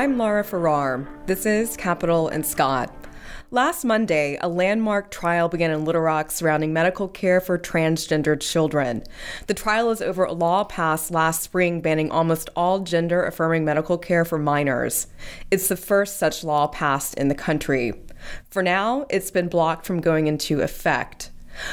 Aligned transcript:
I'm 0.00 0.16
Lara 0.16 0.42
Farrar. 0.42 1.06
This 1.26 1.44
is 1.44 1.76
Capitol 1.76 2.28
and 2.28 2.46
Scott. 2.46 2.90
Last 3.50 3.84
Monday, 3.84 4.38
a 4.40 4.48
landmark 4.48 5.10
trial 5.10 5.50
began 5.50 5.70
in 5.70 5.84
Little 5.84 6.00
Rock 6.00 6.30
surrounding 6.30 6.72
medical 6.72 7.06
care 7.06 7.38
for 7.38 7.58
transgender 7.58 8.40
children. 8.40 9.02
The 9.46 9.52
trial 9.52 9.90
is 9.90 10.00
over 10.00 10.24
a 10.24 10.32
law 10.32 10.64
passed 10.64 11.10
last 11.10 11.42
spring 11.42 11.82
banning 11.82 12.10
almost 12.10 12.48
all 12.56 12.80
gender 12.80 13.22
affirming 13.26 13.66
medical 13.66 13.98
care 13.98 14.24
for 14.24 14.38
minors. 14.38 15.06
It's 15.50 15.68
the 15.68 15.76
first 15.76 16.16
such 16.16 16.42
law 16.42 16.68
passed 16.68 17.12
in 17.16 17.28
the 17.28 17.34
country. 17.34 17.92
For 18.48 18.62
now, 18.62 19.04
it's 19.10 19.30
been 19.30 19.48
blocked 19.48 19.84
from 19.84 20.00
going 20.00 20.28
into 20.28 20.62
effect. 20.62 21.30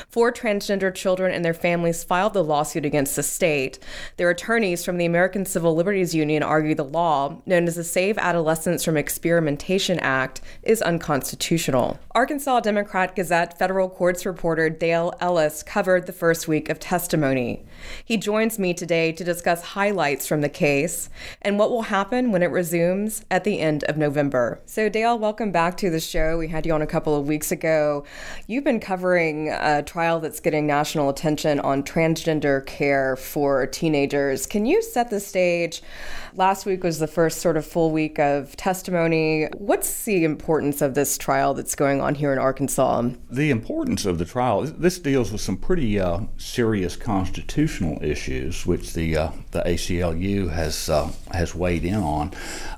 Four 0.09 0.31
transgender 0.31 0.93
children 0.93 1.33
and 1.33 1.43
their 1.43 1.53
families 1.53 2.03
filed 2.03 2.33
the 2.33 2.43
lawsuit 2.43 2.85
against 2.85 3.15
the 3.15 3.23
state. 3.23 3.79
Their 4.17 4.29
attorneys 4.29 4.83
from 4.83 4.97
the 4.97 5.05
American 5.05 5.45
Civil 5.45 5.75
Liberties 5.75 6.15
Union 6.15 6.43
argue 6.43 6.75
the 6.75 6.83
law, 6.83 7.41
known 7.45 7.67
as 7.67 7.75
the 7.75 7.83
Save 7.83 8.17
Adolescents 8.17 8.83
from 8.83 8.97
Experimentation 8.97 9.99
Act, 9.99 10.41
is 10.63 10.81
unconstitutional. 10.81 11.99
Arkansas 12.15 12.61
Democrat 12.61 13.15
Gazette 13.15 13.57
federal 13.57 13.89
courts 13.89 14.25
reporter 14.25 14.69
Dale 14.69 15.13
Ellis 15.19 15.63
covered 15.63 16.05
the 16.05 16.13
first 16.13 16.47
week 16.47 16.69
of 16.69 16.79
testimony. 16.79 17.65
He 18.03 18.17
joins 18.17 18.57
me 18.57 18.73
today 18.73 19.11
to 19.11 19.23
discuss 19.23 19.61
highlights 19.61 20.27
from 20.27 20.41
the 20.41 20.49
case 20.49 21.09
and 21.41 21.59
what 21.59 21.69
will 21.69 21.83
happen 21.83 22.31
when 22.31 22.43
it 22.43 22.47
resumes 22.47 23.23
at 23.29 23.43
the 23.43 23.59
end 23.59 23.83
of 23.85 23.97
November. 23.97 24.59
So, 24.65 24.89
Dale, 24.89 25.17
welcome 25.17 25.51
back 25.51 25.77
to 25.77 25.89
the 25.89 25.99
show. 25.99 26.37
We 26.37 26.47
had 26.47 26.65
you 26.65 26.73
on 26.73 26.81
a 26.81 26.87
couple 26.87 27.15
of 27.15 27.27
weeks 27.27 27.51
ago. 27.51 28.03
You've 28.47 28.63
been 28.63 28.79
covering 28.79 29.49
uh, 29.49 29.76
trial 29.81 30.19
that's 30.19 30.39
getting 30.39 30.65
national 30.65 31.09
attention 31.09 31.59
on 31.59 31.83
transgender 31.83 32.65
care 32.65 33.15
for 33.15 33.65
teenagers. 33.67 34.45
Can 34.45 34.65
you 34.65 34.81
set 34.81 35.09
the 35.09 35.19
stage? 35.19 35.81
Last 36.35 36.65
week 36.65 36.83
was 36.83 36.99
the 36.99 37.07
first 37.07 37.41
sort 37.41 37.57
of 37.57 37.65
full 37.65 37.91
week 37.91 38.19
of 38.19 38.55
testimony. 38.57 39.47
What's 39.57 40.05
the 40.05 40.23
importance 40.23 40.81
of 40.81 40.93
this 40.93 41.17
trial 41.17 41.53
that's 41.53 41.75
going 41.75 42.01
on 42.01 42.15
here 42.15 42.31
in 42.31 42.39
Arkansas? 42.39 43.09
The 43.29 43.49
importance 43.49 44.05
of 44.05 44.19
the 44.19 44.25
trial, 44.25 44.61
this 44.63 44.99
deals 44.99 45.31
with 45.31 45.41
some 45.41 45.57
pretty 45.57 45.99
uh, 45.99 46.21
serious 46.37 46.95
constitutional 46.95 47.97
issues, 48.03 48.65
which 48.65 48.93
the 48.93 49.17
uh, 49.17 49.31
the 49.51 49.61
ACLU 49.63 50.51
has 50.51 50.89
uh, 50.89 51.11
has 51.31 51.55
weighed 51.55 51.85
in 51.85 51.95
on, 51.95 52.31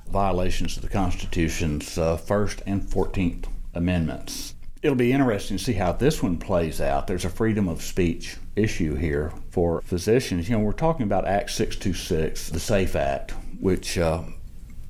violations 0.08 0.78
of 0.78 0.84
the 0.84 0.90
Constitution's 0.90 1.98
uh, 1.98 2.18
First 2.18 2.62
and 2.66 2.88
Fourteenth 2.90 3.48
Amendments 3.74 4.56
it'll 4.82 4.96
be 4.96 5.12
interesting 5.12 5.58
to 5.58 5.64
see 5.64 5.74
how 5.74 5.92
this 5.92 6.24
one 6.24 6.38
plays 6.38 6.80
out. 6.80 7.08
There's 7.08 7.26
a 7.26 7.30
freedom 7.30 7.68
of 7.68 7.82
speech 7.82 8.38
issue 8.56 8.96
here 8.96 9.34
for 9.52 9.82
physicians. 9.82 10.50
You 10.50 10.58
know, 10.58 10.64
we're 10.64 10.72
talking 10.74 11.04
about 11.04 11.28
Act 11.28 11.52
626, 11.52 12.50
the 12.50 12.60
SAFE 12.60 12.96
Act, 12.96 13.34
which 13.60 13.98
uh, 13.98 14.24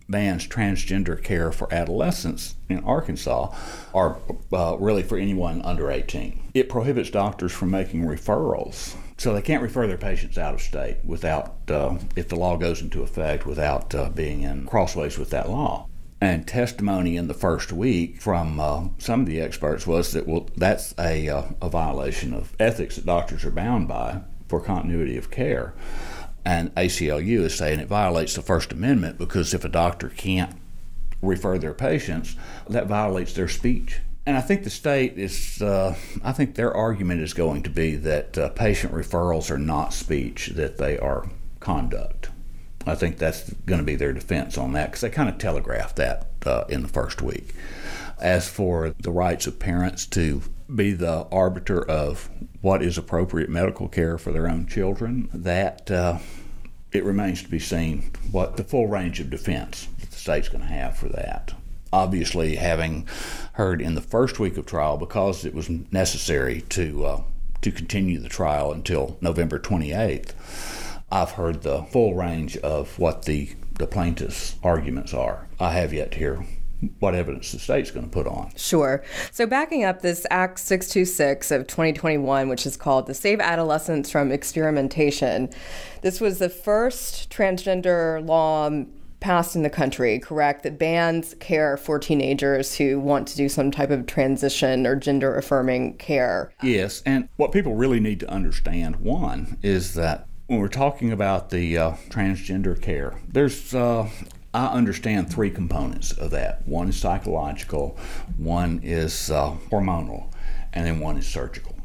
bans 0.07 0.47
transgender 0.47 1.21
care 1.21 1.51
for 1.51 1.71
adolescents 1.73 2.55
in 2.67 2.83
Arkansas, 2.83 3.55
or 3.93 4.19
uh, 4.53 4.77
really 4.79 5.03
for 5.03 5.17
anyone 5.17 5.61
under 5.63 5.89
18. 5.89 6.51
It 6.53 6.69
prohibits 6.69 7.09
doctors 7.09 7.51
from 7.51 7.71
making 7.71 8.05
referrals. 8.05 8.95
So 9.17 9.33
they 9.33 9.41
can't 9.41 9.61
refer 9.61 9.85
their 9.85 9.97
patients 9.97 10.37
out 10.37 10.53
of 10.53 10.61
state 10.61 10.97
without, 11.03 11.57
uh, 11.67 11.97
if 12.15 12.29
the 12.29 12.37
law 12.37 12.55
goes 12.55 12.81
into 12.81 13.03
effect, 13.03 13.45
without 13.45 13.93
uh, 13.93 14.09
being 14.09 14.43
in 14.43 14.65
crossways 14.65 15.17
with 15.17 15.31
that 15.31 15.49
law 15.49 15.88
and 16.21 16.47
testimony 16.47 17.15
in 17.15 17.27
the 17.27 17.33
first 17.33 17.71
week 17.71 18.21
from 18.21 18.59
uh, 18.59 18.87
some 18.97 19.21
of 19.21 19.25
the 19.25 19.39
experts 19.39 19.87
was 19.87 20.11
that 20.13 20.27
well 20.27 20.49
that's 20.57 20.93
a, 20.99 21.29
uh, 21.29 21.43
a 21.61 21.69
violation 21.69 22.33
of 22.33 22.53
ethics 22.59 22.95
that 22.95 23.05
doctors 23.05 23.45
are 23.45 23.51
bound 23.51 23.87
by 23.87 24.21
for 24.47 24.59
continuity 24.59 25.17
of 25.17 25.31
care 25.31 25.73
and 26.45 26.73
ACLU 26.75 27.41
is 27.41 27.55
saying 27.55 27.79
it 27.79 27.87
violates 27.87 28.33
the 28.33 28.41
First 28.41 28.71
Amendment 28.71 29.17
because 29.17 29.53
if 29.53 29.65
a 29.65 29.69
doctor 29.69 30.09
can't 30.09 30.55
refer 31.21 31.57
their 31.57 31.73
patients, 31.73 32.35
that 32.69 32.87
violates 32.87 33.33
their 33.33 33.47
speech. 33.47 33.99
And 34.25 34.37
I 34.37 34.41
think 34.41 34.63
the 34.63 34.69
state 34.69 35.17
is, 35.17 35.61
uh, 35.61 35.95
I 36.23 36.31
think 36.31 36.55
their 36.55 36.73
argument 36.73 37.21
is 37.21 37.33
going 37.33 37.63
to 37.63 37.69
be 37.69 37.95
that 37.97 38.37
uh, 38.37 38.49
patient 38.49 38.93
referrals 38.93 39.49
are 39.51 39.57
not 39.57 39.93
speech, 39.93 40.47
that 40.55 40.77
they 40.77 40.97
are 40.97 41.29
conduct. 41.59 42.29
I 42.85 42.95
think 42.95 43.17
that's 43.17 43.51
going 43.65 43.79
to 43.79 43.85
be 43.85 43.95
their 43.95 44.13
defense 44.13 44.57
on 44.57 44.73
that 44.73 44.87
because 44.87 45.01
they 45.01 45.09
kind 45.09 45.29
of 45.29 45.37
telegraphed 45.37 45.97
that 45.97 46.27
uh, 46.45 46.63
in 46.69 46.81
the 46.81 46.87
first 46.87 47.21
week. 47.21 47.53
As 48.19 48.49
for 48.49 48.93
the 48.99 49.11
rights 49.11 49.47
of 49.47 49.59
parents 49.59 50.05
to 50.07 50.41
be 50.73 50.91
the 50.91 51.27
arbiter 51.31 51.83
of 51.83 52.29
what 52.61 52.81
is 52.81 52.97
appropriate 52.97 53.49
medical 53.49 53.87
care 53.87 54.17
for 54.17 54.31
their 54.31 54.49
own 54.49 54.67
children, 54.67 55.29
that 55.33 55.89
uh, 55.89 56.19
it 56.91 57.03
remains 57.03 57.43
to 57.43 57.49
be 57.49 57.59
seen 57.59 58.11
what 58.31 58.57
the 58.57 58.63
full 58.63 58.87
range 58.87 59.19
of 59.19 59.29
defense 59.29 59.87
that 59.99 60.11
the 60.11 60.17
state's 60.17 60.49
going 60.49 60.61
to 60.61 60.67
have 60.67 60.97
for 60.97 61.09
that. 61.09 61.53
Obviously, 61.91 62.55
having 62.55 63.07
heard 63.53 63.81
in 63.81 63.95
the 63.95 64.01
first 64.01 64.39
week 64.39 64.57
of 64.57 64.65
trial, 64.65 64.97
because 64.97 65.43
it 65.43 65.55
was 65.55 65.69
necessary 65.69 66.61
to 66.69 67.05
uh, 67.05 67.21
to 67.61 67.71
continue 67.71 68.19
the 68.19 68.29
trial 68.29 68.71
until 68.71 69.17
November 69.21 69.59
28th 69.59 70.33
I've 71.11 71.31
heard 71.31 71.63
the 71.63 71.83
full 71.83 72.13
range 72.13 72.57
of 72.57 72.97
what 72.99 73.25
the, 73.25 73.49
the 73.77 73.87
plaintiff's 73.87 74.55
arguments 74.63 75.13
are. 75.13 75.47
I 75.59 75.71
have 75.73 75.93
yet 75.93 76.11
to 76.11 76.17
hear 76.17 76.45
what 76.99 77.13
evidence 77.13 77.51
the 77.51 77.59
state's 77.59 77.91
going 77.91 78.05
to 78.05 78.11
put 78.11 78.27
on. 78.27 78.51
Sure. 78.55 79.03
So, 79.31 79.45
backing 79.45 79.83
up 79.83 80.01
this 80.01 80.25
Act 80.29 80.59
626 80.59 81.51
of 81.51 81.67
2021, 81.67 82.47
which 82.47 82.65
is 82.65 82.77
called 82.77 83.07
the 83.07 83.13
Save 83.13 83.41
Adolescents 83.41 84.09
from 84.09 84.31
Experimentation, 84.31 85.49
this 86.01 86.21
was 86.21 86.39
the 86.39 86.49
first 86.49 87.29
transgender 87.29 88.25
law 88.25 88.69
passed 89.19 89.55
in 89.55 89.63
the 89.63 89.69
country, 89.69 90.17
correct, 90.19 90.63
that 90.63 90.79
bans 90.79 91.35
care 91.41 91.75
for 91.75 91.99
teenagers 91.99 92.77
who 92.77 92.97
want 92.99 93.27
to 93.27 93.35
do 93.35 93.49
some 93.49 93.69
type 93.71 93.89
of 93.89 94.05
transition 94.05 94.87
or 94.87 94.95
gender 94.95 95.35
affirming 95.35 95.97
care. 95.97 96.53
Yes. 96.63 97.03
And 97.05 97.27
what 97.35 97.51
people 97.51 97.75
really 97.75 97.99
need 97.99 98.21
to 98.21 98.29
understand, 98.29 98.97
one, 98.97 99.57
is 99.61 99.93
that 99.95 100.28
when 100.49 100.59
we're 100.59 100.67
talking 100.67 101.11
about 101.11 101.51
the 101.51 101.77
uh, 101.77 101.91
transgender 102.09 102.79
care, 102.81 103.13
there's 103.27 103.75
uh, 103.75 104.09
I 104.51 104.65
understand 104.65 105.31
three 105.31 105.51
components 105.51 106.11
of 106.11 106.31
that. 106.31 106.67
One 106.67 106.89
is 106.89 106.97
psychological, 106.97 107.99
one 108.35 108.79
is 108.83 109.29
uh, 109.29 109.57
hormonal, 109.69 110.33
and 110.73 110.87
then 110.87 110.99
one 110.99 111.17
is 111.17 111.27
surgical. 111.27 111.75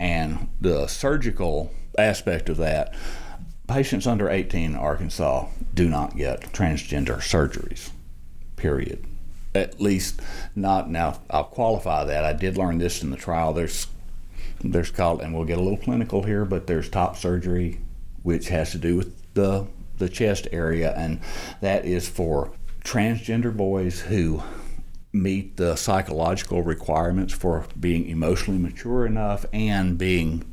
And 0.00 0.48
the 0.60 0.88
surgical 0.88 1.72
aspect 1.96 2.48
of 2.48 2.56
that, 2.56 2.92
patients 3.68 4.08
under 4.08 4.28
18 4.28 4.72
in 4.72 4.76
Arkansas 4.76 5.46
do 5.72 5.88
not 5.88 6.16
get 6.16 6.52
transgender 6.52 7.18
surgeries. 7.18 7.90
Period. 8.56 9.06
At 9.54 9.80
least 9.80 10.20
not 10.56 10.90
now. 10.90 11.20
I'll 11.30 11.44
qualify 11.44 12.04
that. 12.04 12.24
I 12.24 12.32
did 12.32 12.58
learn 12.58 12.78
this 12.78 13.00
in 13.04 13.10
the 13.10 13.16
trial. 13.16 13.52
There's 13.52 13.86
there's 14.62 14.90
called, 14.90 15.20
and 15.20 15.34
we'll 15.34 15.44
get 15.44 15.58
a 15.58 15.62
little 15.62 15.78
clinical 15.78 16.22
here, 16.22 16.44
but 16.44 16.66
there's 16.66 16.88
top 16.88 17.16
surgery, 17.16 17.80
which 18.22 18.48
has 18.48 18.72
to 18.72 18.78
do 18.78 18.96
with 18.96 19.34
the 19.34 19.66
the 19.98 20.08
chest 20.08 20.46
area, 20.52 20.92
and 20.94 21.20
that 21.60 21.84
is 21.86 22.08
for 22.08 22.52
transgender 22.84 23.56
boys 23.56 24.00
who 24.02 24.42
meet 25.12 25.56
the 25.56 25.74
psychological 25.74 26.62
requirements 26.62 27.32
for 27.32 27.66
being 27.80 28.06
emotionally 28.08 28.60
mature 28.60 29.06
enough 29.06 29.46
and 29.52 29.96
being, 29.96 30.44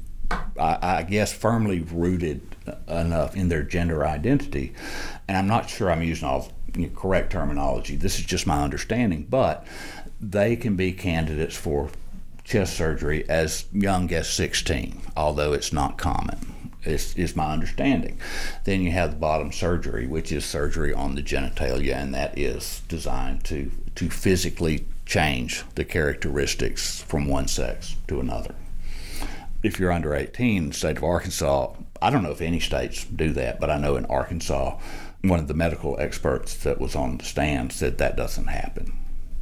I, 0.57 0.77
I 0.81 1.03
guess, 1.03 1.33
firmly 1.33 1.81
rooted 1.81 2.41
enough 2.87 3.35
in 3.35 3.49
their 3.49 3.63
gender 3.63 4.05
identity. 4.05 4.73
And 5.27 5.37
I'm 5.37 5.47
not 5.47 5.69
sure 5.69 5.91
I'm 5.91 6.01
using 6.01 6.27
all 6.27 6.51
the 6.71 6.87
correct 6.87 7.31
terminology. 7.31 7.97
This 7.97 8.17
is 8.17 8.25
just 8.25 8.47
my 8.47 8.63
understanding, 8.63 9.27
but 9.29 9.67
they 10.21 10.55
can 10.55 10.75
be 10.75 10.93
candidates 10.93 11.57
for 11.57 11.89
chest 12.43 12.75
surgery 12.75 13.27
as 13.29 13.65
young 13.71 14.11
as 14.13 14.29
16, 14.29 15.01
although 15.15 15.53
it's 15.53 15.73
not 15.73 15.97
common. 15.97 16.49
Is, 16.83 17.15
is 17.15 17.33
my 17.33 17.53
understanding. 17.53 18.19
Then 18.65 18.81
you 18.81 18.91
have 18.91 19.11
the 19.11 19.17
bottom 19.17 19.53
surgery, 19.53 20.05
which 20.05 20.33
is 20.33 20.43
surgery 20.43 20.93
on 20.93 21.15
the 21.15 21.23
genitalia, 21.23 21.95
and 21.95 22.13
that 22.13 22.37
is 22.37 22.81
designed 22.89 23.45
to, 23.45 23.71
to 23.95 24.09
physically 24.09 24.85
change 25.05 25.63
the 25.75 25.85
characteristics 25.85 27.01
from 27.01 27.27
one 27.27 27.47
sex 27.47 27.95
to 28.09 28.19
another. 28.19 28.53
If 29.61 29.79
you're 29.79 29.93
under 29.93 30.13
18, 30.13 30.67
the 30.67 30.73
state 30.73 30.97
of 30.97 31.05
Arkansas, 31.05 31.73
I 32.01 32.09
don't 32.09 32.23
know 32.23 32.31
if 32.31 32.41
any 32.41 32.59
states 32.59 33.05
do 33.05 33.31
that, 33.31 33.61
but 33.61 33.69
I 33.69 33.77
know 33.77 33.95
in 33.95 34.05
Arkansas, 34.07 34.77
one 35.21 35.39
of 35.39 35.47
the 35.47 35.53
medical 35.53 35.97
experts 35.99 36.53
that 36.63 36.81
was 36.81 36.97
on 36.97 37.17
the 37.17 37.23
stand 37.23 37.71
said 37.71 37.97
that 37.97 38.17
doesn't 38.17 38.47
happen. 38.47 38.91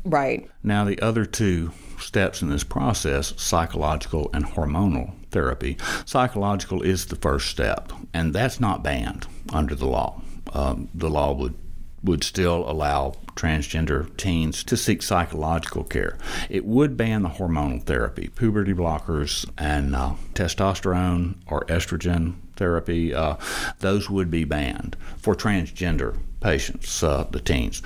Right. 0.04 0.50
Now, 0.64 0.84
the 0.84 1.00
other 1.02 1.26
two 1.26 1.72
steps 2.00 2.42
in 2.42 2.50
this 2.50 2.64
process 2.64 3.34
psychological 3.38 4.30
and 4.34 4.46
hormonal 4.46 5.14
therapy. 5.30 5.78
Psychological 6.06 6.82
is 6.82 7.06
the 7.06 7.16
first 7.16 7.50
step, 7.50 7.92
and 8.14 8.34
that's 8.34 8.60
not 8.60 8.84
banned 8.84 9.28
under 9.54 9.76
the 9.76 9.88
law. 9.88 10.22
Um, 10.54 10.90
the 10.94 11.10
law 11.10 11.34
would 11.34 11.56
would 12.04 12.24
still 12.24 12.68
allow 12.68 13.14
transgender 13.36 14.16
teens 14.18 14.64
to 14.64 14.76
seek 14.76 15.04
psychological 15.04 15.84
care. 15.84 16.18
It 16.50 16.66
would 16.66 16.98
ban 16.98 17.22
the 17.22 17.30
hormonal 17.30 17.84
therapy, 17.84 18.30
puberty 18.36 18.74
blockers, 18.74 19.48
and 19.56 19.96
uh, 19.96 20.14
testosterone 20.34 21.36
or 21.46 21.62
estrogen 21.66 22.36
therapy. 22.56 23.14
Uh, 23.14 23.36
those 23.80 24.10
would 24.10 24.32
be 24.32 24.44
banned 24.46 24.98
for 25.18 25.36
transgender 25.36 26.18
patients, 26.40 27.04
uh, 27.04 27.26
the 27.30 27.40
teens. 27.40 27.84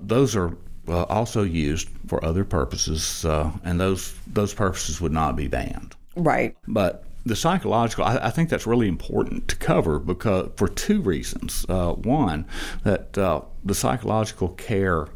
Those 0.00 0.34
are 0.34 0.56
uh, 0.88 1.04
also 1.04 1.42
used 1.42 1.88
for 2.06 2.24
other 2.24 2.44
purposes, 2.44 3.24
uh, 3.24 3.50
and 3.64 3.80
those 3.80 4.14
those 4.26 4.54
purposes 4.54 5.00
would 5.00 5.12
not 5.12 5.36
be 5.36 5.48
banned. 5.48 5.94
Right. 6.16 6.56
But 6.66 7.04
the 7.24 7.36
psychological, 7.36 8.04
I, 8.04 8.16
I, 8.16 8.30
think 8.30 8.48
that's 8.48 8.66
really 8.66 8.88
important 8.88 9.48
to 9.48 9.56
cover 9.56 9.98
because 9.98 10.50
for 10.56 10.68
two 10.68 11.00
reasons. 11.00 11.64
Uh, 11.68 11.92
one, 11.92 12.46
that 12.82 13.16
uh, 13.16 13.42
the 13.64 13.74
psychological 13.74 14.48
care 14.50 15.06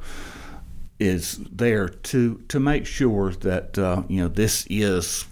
is 0.99 1.39
there 1.53 1.89
to 1.89 2.37
to 2.49 2.61
make 2.61 2.87
sure 2.87 3.33
that 3.33 3.79
uh, 3.79 4.03
you 4.09 4.21
know 4.23 4.29
this 4.29 4.67
is 4.71 5.27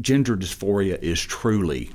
gender 0.00 0.36
dysphoria 0.36 1.00
is 1.02 1.20
truly 1.20 1.90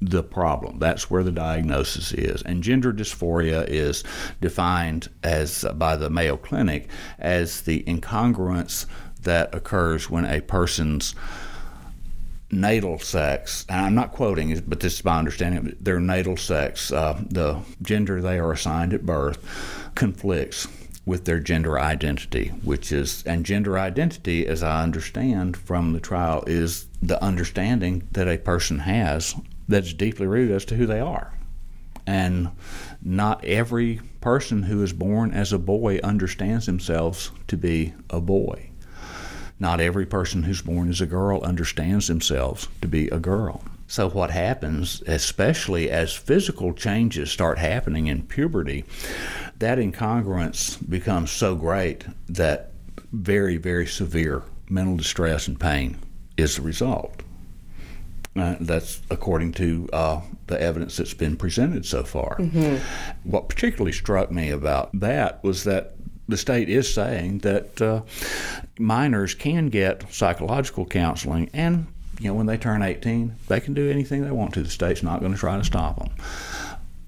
the 0.00 0.22
problem. 0.22 0.78
That's 0.78 1.10
where 1.10 1.22
the 1.22 1.32
diagnosis 1.32 2.12
is. 2.12 2.42
And 2.42 2.62
gender 2.62 2.92
dysphoria 2.92 3.66
is 3.68 4.04
defined 4.40 5.08
as 5.22 5.64
by 5.74 5.96
the 5.96 6.10
Mayo 6.10 6.36
Clinic 6.36 6.88
as 7.18 7.62
the 7.62 7.82
incongruence 7.84 8.86
that 9.22 9.54
occurs 9.54 10.08
when 10.08 10.24
a 10.24 10.40
person's 10.40 11.14
natal 12.50 12.98
sex, 12.98 13.66
and 13.68 13.80
I'm 13.80 13.94
not 13.94 14.12
quoting 14.12 14.58
but 14.66 14.80
this 14.80 14.94
is 14.94 15.04
my 15.04 15.18
understanding, 15.18 15.76
their 15.80 16.00
natal 16.00 16.36
sex, 16.36 16.90
uh, 16.90 17.20
the 17.28 17.60
gender 17.82 18.22
they 18.22 18.38
are 18.38 18.52
assigned 18.52 18.94
at 18.94 19.04
birth, 19.04 19.90
conflicts 19.94 20.66
with 21.04 21.24
their 21.24 21.40
gender 21.40 21.78
identity, 21.78 22.48
which 22.62 22.92
is, 22.92 23.22
and 23.26 23.44
gender 23.44 23.78
identity, 23.78 24.46
as 24.46 24.62
I 24.62 24.82
understand 24.82 25.56
from 25.56 25.92
the 25.92 26.00
trial, 26.00 26.44
is 26.46 26.86
the 27.02 27.22
understanding 27.22 28.06
that 28.12 28.28
a 28.28 28.38
person 28.38 28.80
has 28.80 29.34
that's 29.68 29.92
deeply 29.92 30.26
rooted 30.26 30.54
as 30.54 30.64
to 30.66 30.76
who 30.76 30.86
they 30.86 31.00
are. 31.00 31.32
And 32.06 32.50
not 33.02 33.44
every 33.44 34.00
person 34.20 34.62
who 34.62 34.82
is 34.82 34.92
born 34.92 35.32
as 35.32 35.52
a 35.52 35.58
boy 35.58 35.98
understands 36.02 36.66
themselves 36.66 37.30
to 37.48 37.56
be 37.56 37.92
a 38.08 38.20
boy. 38.20 38.70
Not 39.60 39.80
every 39.80 40.06
person 40.06 40.44
who's 40.44 40.62
born 40.62 40.88
as 40.88 41.00
a 41.00 41.06
girl 41.06 41.42
understands 41.42 42.08
themselves 42.08 42.68
to 42.80 42.88
be 42.88 43.08
a 43.08 43.18
girl. 43.18 43.62
So, 43.88 44.08
what 44.10 44.30
happens, 44.30 45.02
especially 45.06 45.90
as 45.90 46.12
physical 46.12 46.74
changes 46.74 47.30
start 47.30 47.58
happening 47.58 48.06
in 48.06 48.22
puberty, 48.22 48.84
that 49.58 49.78
incongruence 49.78 50.78
becomes 50.88 51.30
so 51.30 51.54
great 51.54 52.04
that 52.28 52.72
very, 53.12 53.56
very 53.56 53.86
severe 53.86 54.42
mental 54.68 54.96
distress 54.96 55.48
and 55.48 55.58
pain 55.58 55.98
is 56.36 56.56
the 56.56 56.62
result. 56.62 57.22
Uh, 58.38 58.56
that's 58.60 59.00
according 59.10 59.52
to 59.52 59.88
uh, 59.92 60.20
the 60.46 60.60
evidence 60.60 60.96
that's 60.96 61.14
been 61.14 61.36
presented 61.36 61.84
so 61.84 62.02
far. 62.02 62.36
Mm-hmm. 62.38 62.76
What 63.28 63.48
particularly 63.48 63.92
struck 63.92 64.30
me 64.30 64.50
about 64.50 64.90
that 65.00 65.42
was 65.42 65.64
that 65.64 65.94
the 66.28 66.36
state 66.36 66.68
is 66.68 66.92
saying 66.92 67.38
that 67.38 67.80
uh, 67.80 68.02
minors 68.78 69.34
can 69.34 69.68
get 69.68 70.12
psychological 70.12 70.84
counseling, 70.84 71.50
and 71.52 71.86
you 72.20 72.28
know 72.28 72.34
when 72.34 72.46
they 72.46 72.58
turn 72.58 72.82
18, 72.82 73.34
they 73.48 73.60
can 73.60 73.74
do 73.74 73.90
anything 73.90 74.22
they 74.22 74.30
want 74.30 74.54
to. 74.54 74.62
The 74.62 74.70
state's 74.70 75.02
not 75.02 75.20
going 75.20 75.32
to 75.32 75.38
try 75.38 75.56
to 75.56 75.64
stop 75.64 75.98
them. 75.98 76.10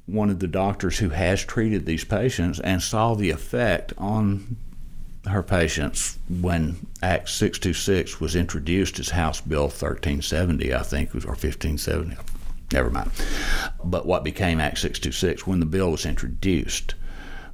One 0.07 0.31
of 0.31 0.41
the 0.41 0.49
doctors 0.49 0.99
who 0.99 1.11
has 1.11 1.45
treated 1.45 1.87
these 1.87 2.05
patients 2.05 2.59
and 2.61 2.83
saw 2.83 3.15
the 3.15 3.31
effect 3.31 3.93
on 3.99 4.57
her 5.27 5.43
patients 5.43 6.19
when 6.29 6.87
Act 7.03 7.29
626 7.29 8.21
was 8.21 8.35
introduced 8.35 8.99
as 8.99 9.11
House 9.11 9.41
Bill 9.41 9.65
1370, 9.65 10.75
I 10.75 10.83
think, 10.83 11.15
or 11.15 11.19
1570. 11.19 12.17
Never 12.73 12.91
mind. 12.91 13.11
But 13.85 14.07
what 14.07 14.25
became 14.25 14.61
Act 14.61 14.79
626, 14.79 15.47
when 15.47 15.61
the 15.61 15.67
bill 15.67 15.91
was 15.91 16.07
introduced, 16.07 16.95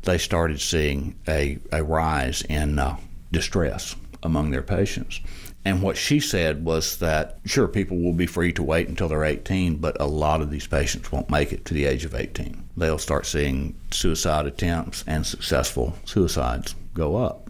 they 0.02 0.18
started 0.18 0.60
seeing 0.60 1.16
a, 1.26 1.58
a 1.72 1.82
rise 1.82 2.42
in 2.42 2.78
uh, 2.78 2.96
distress 3.32 3.96
among 4.22 4.50
their 4.50 4.62
patients. 4.62 5.20
And 5.64 5.82
what 5.82 5.96
she 5.96 6.20
said 6.20 6.64
was 6.64 6.98
that, 6.98 7.40
sure, 7.44 7.66
people 7.66 7.98
will 7.98 8.12
be 8.12 8.26
free 8.26 8.52
to 8.52 8.62
wait 8.62 8.88
until 8.88 9.08
they're 9.08 9.24
18, 9.24 9.78
but 9.78 10.00
a 10.00 10.06
lot 10.06 10.40
of 10.40 10.50
these 10.50 10.68
patients 10.68 11.10
won't 11.10 11.28
make 11.28 11.52
it 11.52 11.64
to 11.64 11.74
the 11.74 11.86
age 11.86 12.04
of 12.04 12.14
18. 12.14 12.68
They'll 12.76 12.98
start 12.98 13.26
seeing 13.26 13.74
suicide 13.90 14.46
attempts 14.46 15.02
and 15.08 15.26
successful 15.26 15.96
suicides 16.04 16.76
go 16.94 17.16
up. 17.16 17.45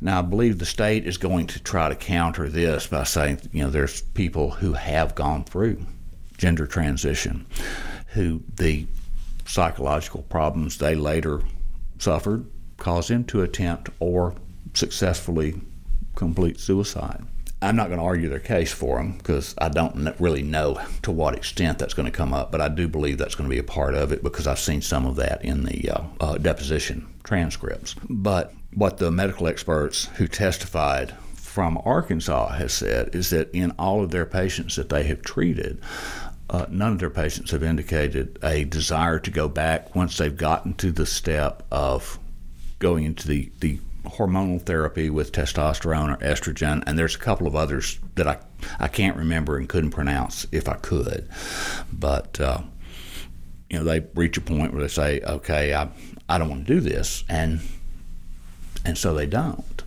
Now, 0.00 0.18
I 0.18 0.22
believe 0.22 0.58
the 0.58 0.66
state 0.66 1.06
is 1.06 1.16
going 1.16 1.46
to 1.48 1.62
try 1.62 1.88
to 1.88 1.94
counter 1.94 2.48
this 2.48 2.86
by 2.86 3.04
saying, 3.04 3.40
you 3.52 3.64
know, 3.64 3.70
there's 3.70 4.02
people 4.02 4.50
who 4.50 4.74
have 4.74 5.14
gone 5.14 5.44
through 5.44 5.84
gender 6.36 6.66
transition 6.66 7.46
who 8.08 8.42
the 8.56 8.86
psychological 9.46 10.22
problems 10.22 10.78
they 10.78 10.94
later 10.94 11.40
suffered 11.98 12.46
caused 12.76 13.08
them 13.08 13.24
to 13.24 13.42
attempt 13.42 13.88
or 14.00 14.34
successfully 14.74 15.60
complete 16.14 16.60
suicide. 16.60 17.22
I'm 17.62 17.76
not 17.76 17.86
going 17.86 17.98
to 17.98 18.04
argue 18.04 18.28
their 18.28 18.38
case 18.38 18.70
for 18.70 18.98
them 18.98 19.16
because 19.16 19.54
I 19.58 19.70
don't 19.70 20.14
really 20.20 20.42
know 20.42 20.78
to 21.02 21.10
what 21.10 21.34
extent 21.34 21.78
that's 21.78 21.94
going 21.94 22.06
to 22.06 22.16
come 22.16 22.34
up, 22.34 22.52
but 22.52 22.60
I 22.60 22.68
do 22.68 22.86
believe 22.86 23.16
that's 23.16 23.34
going 23.34 23.48
to 23.48 23.54
be 23.54 23.60
a 23.60 23.64
part 23.64 23.94
of 23.94 24.12
it 24.12 24.22
because 24.22 24.46
I've 24.46 24.58
seen 24.58 24.82
some 24.82 25.06
of 25.06 25.16
that 25.16 25.42
in 25.44 25.64
the 25.64 25.90
uh, 25.90 26.02
uh, 26.20 26.38
deposition 26.38 27.06
transcripts. 27.24 27.94
But 28.08 28.52
what 28.74 28.98
the 28.98 29.10
medical 29.10 29.48
experts 29.48 30.04
who 30.16 30.28
testified 30.28 31.14
from 31.34 31.80
Arkansas 31.84 32.50
has 32.50 32.74
said 32.74 33.14
is 33.14 33.30
that 33.30 33.50
in 33.54 33.70
all 33.78 34.04
of 34.04 34.10
their 34.10 34.26
patients 34.26 34.76
that 34.76 34.90
they 34.90 35.04
have 35.04 35.22
treated, 35.22 35.80
uh, 36.50 36.66
none 36.68 36.92
of 36.92 36.98
their 36.98 37.10
patients 37.10 37.50
have 37.52 37.62
indicated 37.62 38.38
a 38.42 38.64
desire 38.64 39.18
to 39.18 39.30
go 39.30 39.48
back 39.48 39.94
once 39.94 40.18
they've 40.18 40.36
gotten 40.36 40.74
to 40.74 40.92
the 40.92 41.06
step 41.06 41.62
of 41.72 42.18
going 42.78 43.04
into 43.04 43.26
the, 43.26 43.50
the 43.60 43.80
hormonal 44.10 44.60
therapy 44.60 45.10
with 45.10 45.32
testosterone 45.32 46.14
or 46.14 46.18
estrogen, 46.18 46.82
and 46.86 46.98
there's 46.98 47.14
a 47.14 47.18
couple 47.18 47.46
of 47.46 47.54
others 47.54 47.98
that 48.14 48.26
I, 48.26 48.38
I 48.78 48.88
can't 48.88 49.16
remember 49.16 49.56
and 49.56 49.68
couldn't 49.68 49.90
pronounce 49.90 50.46
if 50.52 50.68
I 50.68 50.74
could. 50.74 51.28
But, 51.92 52.40
uh, 52.40 52.62
you 53.70 53.78
know, 53.78 53.84
they 53.84 54.06
reach 54.14 54.36
a 54.36 54.40
point 54.40 54.72
where 54.72 54.82
they 54.82 54.88
say, 54.88 55.20
okay, 55.20 55.74
I, 55.74 55.88
I 56.28 56.38
don't 56.38 56.48
want 56.48 56.66
to 56.66 56.74
do 56.74 56.80
this. 56.80 57.24
And 57.28 57.60
and 58.84 58.96
so 58.96 59.12
they 59.14 59.26
don't. 59.26 59.82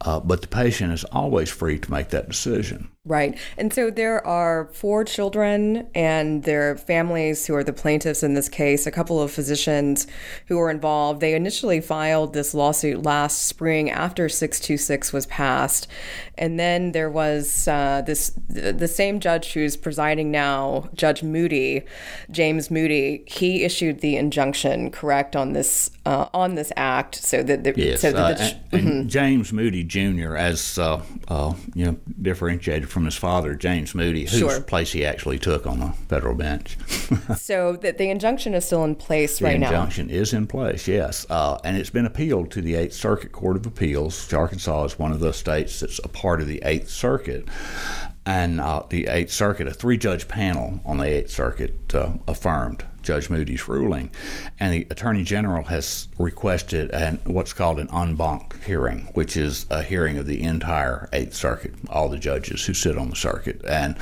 Uh, 0.00 0.20
but 0.20 0.40
the 0.40 0.48
patient 0.48 0.92
is 0.92 1.04
always 1.04 1.50
free 1.50 1.78
to 1.78 1.90
make 1.90 2.08
that 2.10 2.28
decision. 2.28 2.88
Right. 3.06 3.38
And 3.56 3.72
so 3.72 3.88
there 3.88 4.26
are 4.26 4.68
four 4.72 5.04
children 5.04 5.86
and 5.94 6.42
their 6.42 6.76
families 6.76 7.46
who 7.46 7.54
are 7.54 7.62
the 7.62 7.72
plaintiffs 7.72 8.24
in 8.24 8.34
this 8.34 8.48
case, 8.48 8.84
a 8.84 8.90
couple 8.90 9.22
of 9.22 9.30
physicians 9.30 10.08
who 10.48 10.56
were 10.56 10.70
involved. 10.70 11.20
They 11.20 11.34
initially 11.34 11.80
filed 11.80 12.32
this 12.32 12.52
lawsuit 12.52 13.04
last 13.04 13.44
spring 13.44 13.90
after 13.90 14.28
626 14.28 15.12
was 15.12 15.26
passed. 15.26 15.86
And 16.36 16.58
then 16.58 16.92
there 16.92 17.08
was 17.08 17.68
uh, 17.68 18.02
this 18.04 18.32
the 18.48 18.88
same 18.88 19.20
judge 19.20 19.52
who's 19.52 19.76
presiding 19.76 20.30
now, 20.30 20.88
Judge 20.94 21.22
Moody, 21.22 21.82
James 22.30 22.70
Moody, 22.70 23.24
he 23.26 23.64
issued 23.64 24.00
the 24.00 24.16
injunction, 24.16 24.90
correct, 24.90 25.34
on 25.34 25.52
this 25.52 25.90
uh, 26.04 26.28
on 26.34 26.54
this 26.54 26.72
act. 26.76 27.14
So 27.14 27.42
that 27.42 27.64
the, 27.64 27.72
yes, 27.76 28.00
so 28.00 28.12
that 28.12 28.38
the, 28.38 28.44
uh, 28.44 28.50
and, 28.72 28.88
mm-hmm. 28.88 29.08
James 29.08 29.52
Moody 29.52 29.84
Jr. 29.84 30.36
as 30.36 30.78
uh, 30.78 31.02
uh, 31.28 31.54
you 31.74 31.86
know 31.86 31.96
differentiated 32.20 32.88
from 32.96 33.04
his 33.04 33.14
father, 33.14 33.54
James 33.54 33.94
Moody, 33.94 34.22
whose 34.22 34.38
sure. 34.38 34.58
place 34.62 34.92
he 34.92 35.04
actually 35.04 35.38
took 35.38 35.66
on 35.66 35.80
the 35.80 35.92
federal 36.08 36.34
bench. 36.34 36.78
so 37.36 37.76
that 37.76 37.98
the 37.98 38.08
injunction 38.08 38.54
is 38.54 38.64
still 38.64 38.84
in 38.84 38.94
place 38.94 39.38
the 39.38 39.44
right 39.44 39.60
now. 39.60 39.68
The 39.68 39.74
injunction 39.74 40.08
is 40.08 40.32
in 40.32 40.46
place, 40.46 40.88
yes, 40.88 41.26
uh, 41.28 41.58
and 41.62 41.76
it's 41.76 41.90
been 41.90 42.06
appealed 42.06 42.50
to 42.52 42.62
the 42.62 42.74
Eighth 42.74 42.94
Circuit 42.94 43.32
Court 43.32 43.56
of 43.56 43.66
Appeals. 43.66 44.32
Arkansas 44.32 44.84
is 44.84 44.98
one 44.98 45.12
of 45.12 45.20
the 45.20 45.34
states 45.34 45.80
that's 45.80 46.00
a 46.04 46.08
part 46.08 46.40
of 46.40 46.46
the 46.46 46.62
Eighth 46.64 46.88
Circuit, 46.88 47.46
and 48.26 48.60
uh, 48.60 48.82
the 48.90 49.06
Eighth 49.06 49.30
Circuit, 49.30 49.68
a 49.68 49.72
three-judge 49.72 50.26
panel 50.26 50.80
on 50.84 50.98
the 50.98 51.06
Eighth 51.06 51.30
Circuit, 51.30 51.94
uh, 51.94 52.14
affirmed 52.26 52.84
Judge 53.02 53.30
Moody's 53.30 53.68
ruling, 53.68 54.10
and 54.58 54.74
the 54.74 54.86
Attorney 54.90 55.22
General 55.22 55.62
has 55.64 56.08
requested 56.18 56.90
an, 56.90 57.20
what's 57.24 57.52
called 57.52 57.78
an 57.78 57.88
en 57.94 58.16
banc 58.16 58.60
hearing, 58.64 59.08
which 59.14 59.36
is 59.36 59.64
a 59.70 59.80
hearing 59.82 60.18
of 60.18 60.26
the 60.26 60.42
entire 60.42 61.08
Eighth 61.12 61.34
Circuit, 61.34 61.74
all 61.88 62.08
the 62.08 62.18
judges 62.18 62.66
who 62.66 62.74
sit 62.74 62.98
on 62.98 63.10
the 63.10 63.16
circuit, 63.16 63.64
and 63.64 63.96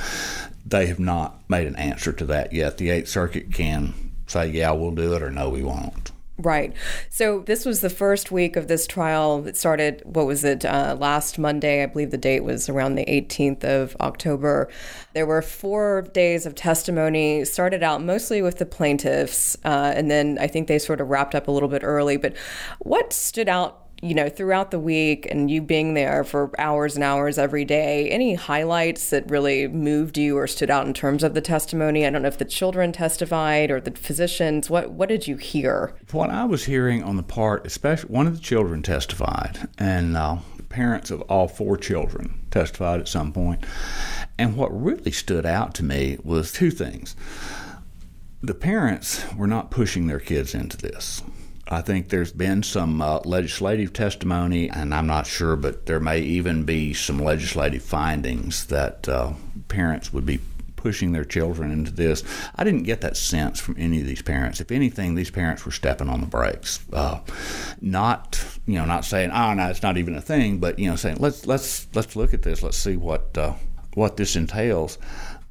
they 0.65 0.87
have 0.87 0.99
not 0.99 1.47
made 1.47 1.67
an 1.67 1.75
answer 1.75 2.11
to 2.11 2.25
that 2.25 2.51
yet. 2.51 2.77
The 2.77 2.89
Eighth 2.89 3.09
Circuit 3.09 3.53
can 3.53 3.93
say, 4.25 4.47
"Yeah, 4.47 4.71
we'll 4.71 4.91
do 4.91 5.13
it," 5.13 5.21
or 5.21 5.29
"No, 5.29 5.49
we 5.49 5.61
won't." 5.61 6.11
Right. 6.37 6.73
So 7.09 7.39
this 7.39 7.63
was 7.63 7.79
the 7.79 7.89
first 7.89 8.29
week 8.29 8.57
of 8.57 8.67
this 8.67 8.85
trial. 8.87 9.47
It 9.47 9.55
started, 9.55 10.01
what 10.03 10.25
was 10.25 10.43
it, 10.43 10.65
uh, 10.65 10.97
last 10.99 11.39
Monday? 11.39 11.81
I 11.81 11.85
believe 11.85 12.11
the 12.11 12.17
date 12.17 12.43
was 12.43 12.67
around 12.67 12.95
the 12.95 13.05
18th 13.05 13.63
of 13.63 13.95
October. 14.01 14.67
There 15.13 15.25
were 15.25 15.41
four 15.41 16.01
days 16.13 16.45
of 16.45 16.53
testimony, 16.53 17.45
started 17.45 17.83
out 17.83 18.03
mostly 18.03 18.41
with 18.41 18.57
the 18.57 18.65
plaintiffs, 18.65 19.55
uh, 19.63 19.93
and 19.95 20.11
then 20.11 20.37
I 20.37 20.47
think 20.47 20.67
they 20.67 20.77
sort 20.77 20.99
of 20.99 21.07
wrapped 21.07 21.35
up 21.35 21.47
a 21.47 21.51
little 21.51 21.69
bit 21.69 21.83
early. 21.85 22.17
But 22.17 22.35
what 22.79 23.13
stood 23.13 23.47
out 23.47 23.84
you 24.01 24.13
know, 24.13 24.29
throughout 24.29 24.71
the 24.71 24.79
week 24.79 25.27
and 25.29 25.49
you 25.49 25.61
being 25.61 25.93
there 25.93 26.23
for 26.23 26.51
hours 26.59 26.95
and 26.95 27.03
hours 27.03 27.37
every 27.37 27.65
day, 27.65 28.09
any 28.09 28.35
highlights 28.35 29.09
that 29.09 29.29
really 29.29 29.67
moved 29.67 30.17
you 30.17 30.37
or 30.37 30.47
stood 30.47 30.69
out 30.69 30.85
in 30.85 30.93
terms 30.93 31.23
of 31.23 31.33
the 31.33 31.41
testimony? 31.41 32.05
I 32.05 32.09
don't 32.09 32.21
know 32.21 32.27
if 32.27 32.37
the 32.37 32.45
children 32.45 32.91
testified 32.91 33.71
or 33.71 33.79
the 33.79 33.91
physicians. 33.91 34.69
What 34.69 34.91
what 34.91 35.09
did 35.09 35.27
you 35.27 35.37
hear? 35.37 35.95
What 36.11 36.29
I 36.29 36.43
was 36.43 36.65
hearing 36.65 37.03
on 37.03 37.17
the 37.17 37.23
part, 37.23 37.65
especially 37.65 38.09
one 38.09 38.27
of 38.27 38.35
the 38.35 38.41
children 38.41 38.83
testified, 38.83 39.67
and 39.77 40.17
uh, 40.17 40.37
parents 40.69 41.09
of 41.09 41.21
all 41.23 41.47
four 41.47 41.77
children 41.77 42.41
testified 42.51 42.99
at 42.99 43.07
some 43.07 43.31
point. 43.31 43.63
And 44.37 44.57
what 44.57 44.69
really 44.69 45.11
stood 45.11 45.45
out 45.45 45.73
to 45.75 45.83
me 45.83 46.17
was 46.23 46.51
two 46.51 46.69
things. 46.69 47.15
The 48.41 48.53
parents 48.53 49.23
were 49.35 49.47
not 49.47 49.71
pushing 49.71 50.07
their 50.07 50.19
kids 50.19 50.53
into 50.53 50.77
this. 50.77 51.23
I 51.67 51.81
think 51.81 52.09
there's 52.09 52.31
been 52.31 52.61
some 52.61 53.01
uh, 53.01 53.19
legislative 53.25 53.91
testimony, 53.91 54.69
and 54.69 54.93
I'm 54.93 55.07
not 55.07 55.25
sure, 55.25 55.55
but 55.55 55.87
there 55.87 55.99
may 55.99 56.19
even 56.19 56.63
be 56.63 56.93
some 56.93 57.17
legislative 57.17 57.81
findings 57.81 58.67
that 58.67 59.09
uh, 59.09 59.33
parents 59.67 60.13
would 60.13 60.27
be 60.27 60.39
pushing 60.75 61.13
their 61.13 61.25
children 61.25 61.71
into 61.71 61.89
this. 61.89 62.23
I 62.55 62.63
didn't 62.63 62.83
get 62.83 63.01
that 63.01 63.17
sense 63.17 63.59
from 63.59 63.75
any 63.79 63.99
of 63.99 64.05
these 64.05 64.21
parents. 64.21 64.61
If 64.61 64.69
anything, 64.69 65.15
these 65.15 65.31
parents 65.31 65.65
were 65.65 65.71
stepping 65.71 66.07
on 66.09 66.21
the 66.21 66.27
brakes. 66.27 66.85
Uh, 66.93 67.21
not, 67.81 68.45
you 68.67 68.75
know, 68.75 68.85
not 68.85 69.03
saying, 69.03 69.31
"Oh, 69.31 69.55
no, 69.55 69.67
it's 69.67 69.81
not 69.81 69.97
even 69.97 70.15
a 70.15 70.21
thing," 70.21 70.59
but 70.59 70.77
you 70.77 70.87
know, 70.87 70.95
saying, 70.95 71.17
"Let's 71.19 71.47
let's 71.47 71.87
let's 71.95 72.15
look 72.15 72.35
at 72.35 72.43
this. 72.43 72.61
Let's 72.61 72.77
see 72.77 72.97
what 72.97 73.35
uh, 73.35 73.55
what 73.95 74.17
this 74.17 74.35
entails." 74.35 74.99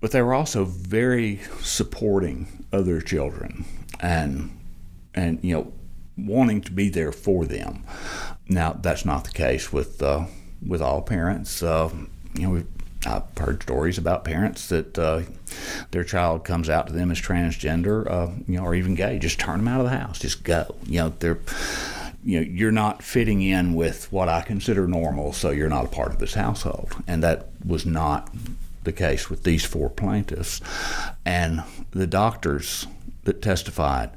But 0.01 0.13
they 0.13 0.23
were 0.23 0.35
also 0.35 0.65
very 0.65 1.41
supporting 1.61 2.67
other 2.73 3.01
children, 3.01 3.65
and 3.99 4.57
and 5.17 5.41
you 5.43 5.55
know 5.55 5.73
wanting 6.17 6.61
to 6.63 6.73
be 6.73 6.89
there 6.89 7.13
for 7.13 7.45
them. 7.45 7.85
Now, 8.49 8.73
that's 8.73 9.05
not 9.05 9.25
the 9.25 9.31
case 9.31 9.73
with 9.73 10.03
uh, 10.03 10.27
with 10.67 10.83
all 10.83 11.03
parents. 11.03 11.63
Uh, 11.63 11.91
you 12.35 12.49
know, 12.49 12.65
I've 13.07 13.39
heard 13.39 13.63
stories 13.63 13.99
about 13.99 14.25
parents 14.25 14.69
that 14.69 14.99
uh, 14.99 15.23
their 15.91 16.05
child 16.05 16.45
comes 16.45 16.69
out 16.69 16.87
to 16.87 16.93
them 16.93 17.11
as 17.11 17.21
transgender, 17.21 18.11
uh, 18.11 18.31
you 18.47 18.57
know, 18.57 18.65
or 18.65 18.75
even 18.75 18.95
gay. 18.95 19.19
Just 19.19 19.39
turn 19.39 19.59
them 19.59 19.69
out 19.69 19.81
of 19.81 19.87
the 19.91 19.97
house. 19.97 20.19
Just 20.19 20.45
go. 20.45 20.75
You 20.87 21.01
know, 21.01 21.09
they're 21.19 21.39
you 22.25 22.41
know 22.41 22.47
you're 22.47 22.73
not 22.73 23.03
fitting 23.03 23.43
in 23.43 23.75
with 23.75 24.11
what 24.13 24.29
I 24.29 24.41
consider 24.41 24.87
normal, 24.87 25.33
so 25.33 25.51
you're 25.51 25.69
not 25.69 25.85
a 25.85 25.89
part 25.89 26.13
of 26.13 26.19
this 26.19 26.35
household. 26.35 26.95
And 27.07 27.23
that 27.23 27.49
was 27.65 27.85
not 27.85 28.31
the 28.85 28.93
case 28.93 29.31
with 29.31 29.45
these 29.45 29.65
four 29.65 29.91
plaintiffs. 29.91 30.61
And 31.25 31.63
the 31.91 32.07
doctors 32.07 32.87
that 33.25 33.43
testified 33.43 34.11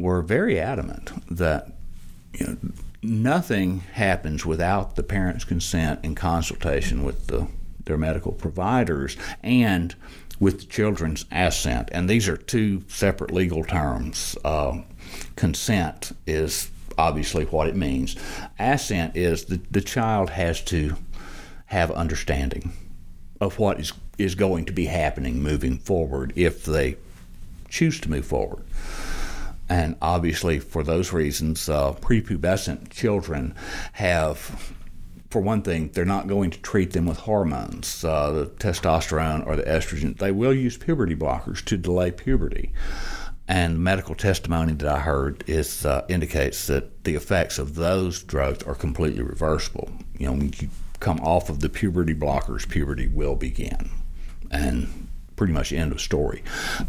were 0.00 0.22
very 0.22 0.58
adamant 0.58 1.12
that 1.30 1.70
you 2.32 2.46
know, 2.46 2.56
nothing 3.02 3.80
happens 3.92 4.46
without 4.46 4.96
the 4.96 5.02
parents' 5.02 5.44
consent 5.44 6.00
and 6.02 6.16
consultation 6.16 7.04
with 7.04 7.26
the, 7.26 7.46
their 7.84 7.98
medical 7.98 8.32
providers 8.32 9.16
and 9.42 9.94
with 10.40 10.60
the 10.60 10.66
children's 10.66 11.26
assent. 11.30 11.90
And 11.92 12.08
these 12.08 12.28
are 12.28 12.36
two 12.36 12.82
separate 12.88 13.30
legal 13.30 13.62
terms. 13.62 14.38
Uh, 14.42 14.80
consent 15.36 16.12
is 16.26 16.70
obviously 16.96 17.44
what 17.44 17.68
it 17.68 17.76
means. 17.76 18.16
Assent 18.58 19.16
is 19.16 19.44
the, 19.44 19.60
the 19.70 19.82
child 19.82 20.30
has 20.30 20.62
to 20.62 20.96
have 21.66 21.90
understanding 21.90 22.72
of 23.38 23.58
what 23.58 23.78
is, 23.78 23.92
is 24.16 24.34
going 24.34 24.64
to 24.64 24.72
be 24.72 24.86
happening 24.86 25.42
moving 25.42 25.78
forward 25.78 26.32
if 26.36 26.64
they 26.64 26.96
choose 27.68 28.00
to 28.00 28.10
move 28.10 28.26
forward. 28.26 28.64
And 29.70 29.96
obviously, 30.02 30.58
for 30.58 30.82
those 30.82 31.12
reasons, 31.12 31.68
uh, 31.68 31.92
prepubescent 31.92 32.90
children 32.90 33.54
have 33.92 34.74
for 35.30 35.40
one 35.40 35.62
thing, 35.62 35.90
they're 35.92 36.04
not 36.04 36.26
going 36.26 36.50
to 36.50 36.60
treat 36.60 36.92
them 36.92 37.06
with 37.06 37.18
hormones, 37.18 38.04
uh, 38.04 38.32
the 38.32 38.46
testosterone 38.46 39.46
or 39.46 39.54
the 39.54 39.62
estrogen. 39.62 40.18
They 40.18 40.32
will 40.32 40.52
use 40.52 40.76
puberty 40.76 41.14
blockers 41.14 41.64
to 41.66 41.76
delay 41.76 42.10
puberty. 42.10 42.72
And 43.46 43.78
medical 43.78 44.16
testimony 44.16 44.72
that 44.74 44.88
I 44.88 44.98
heard 44.98 45.44
is 45.46 45.86
uh, 45.86 46.04
indicates 46.08 46.66
that 46.66 47.04
the 47.04 47.14
effects 47.14 47.58
of 47.58 47.76
those 47.76 48.22
drugs 48.24 48.64
are 48.64 48.74
completely 48.74 49.22
reversible. 49.22 49.88
You 50.18 50.26
know, 50.26 50.32
when 50.32 50.52
you 50.58 50.68
come 50.98 51.20
off 51.20 51.48
of 51.48 51.60
the 51.60 51.68
puberty 51.68 52.14
blockers, 52.14 52.68
puberty 52.68 53.06
will 53.06 53.36
begin. 53.36 53.90
And 54.50 55.08
pretty 55.40 55.54
much 55.54 55.72
end 55.72 55.90
of 55.90 55.98
story. 56.02 56.42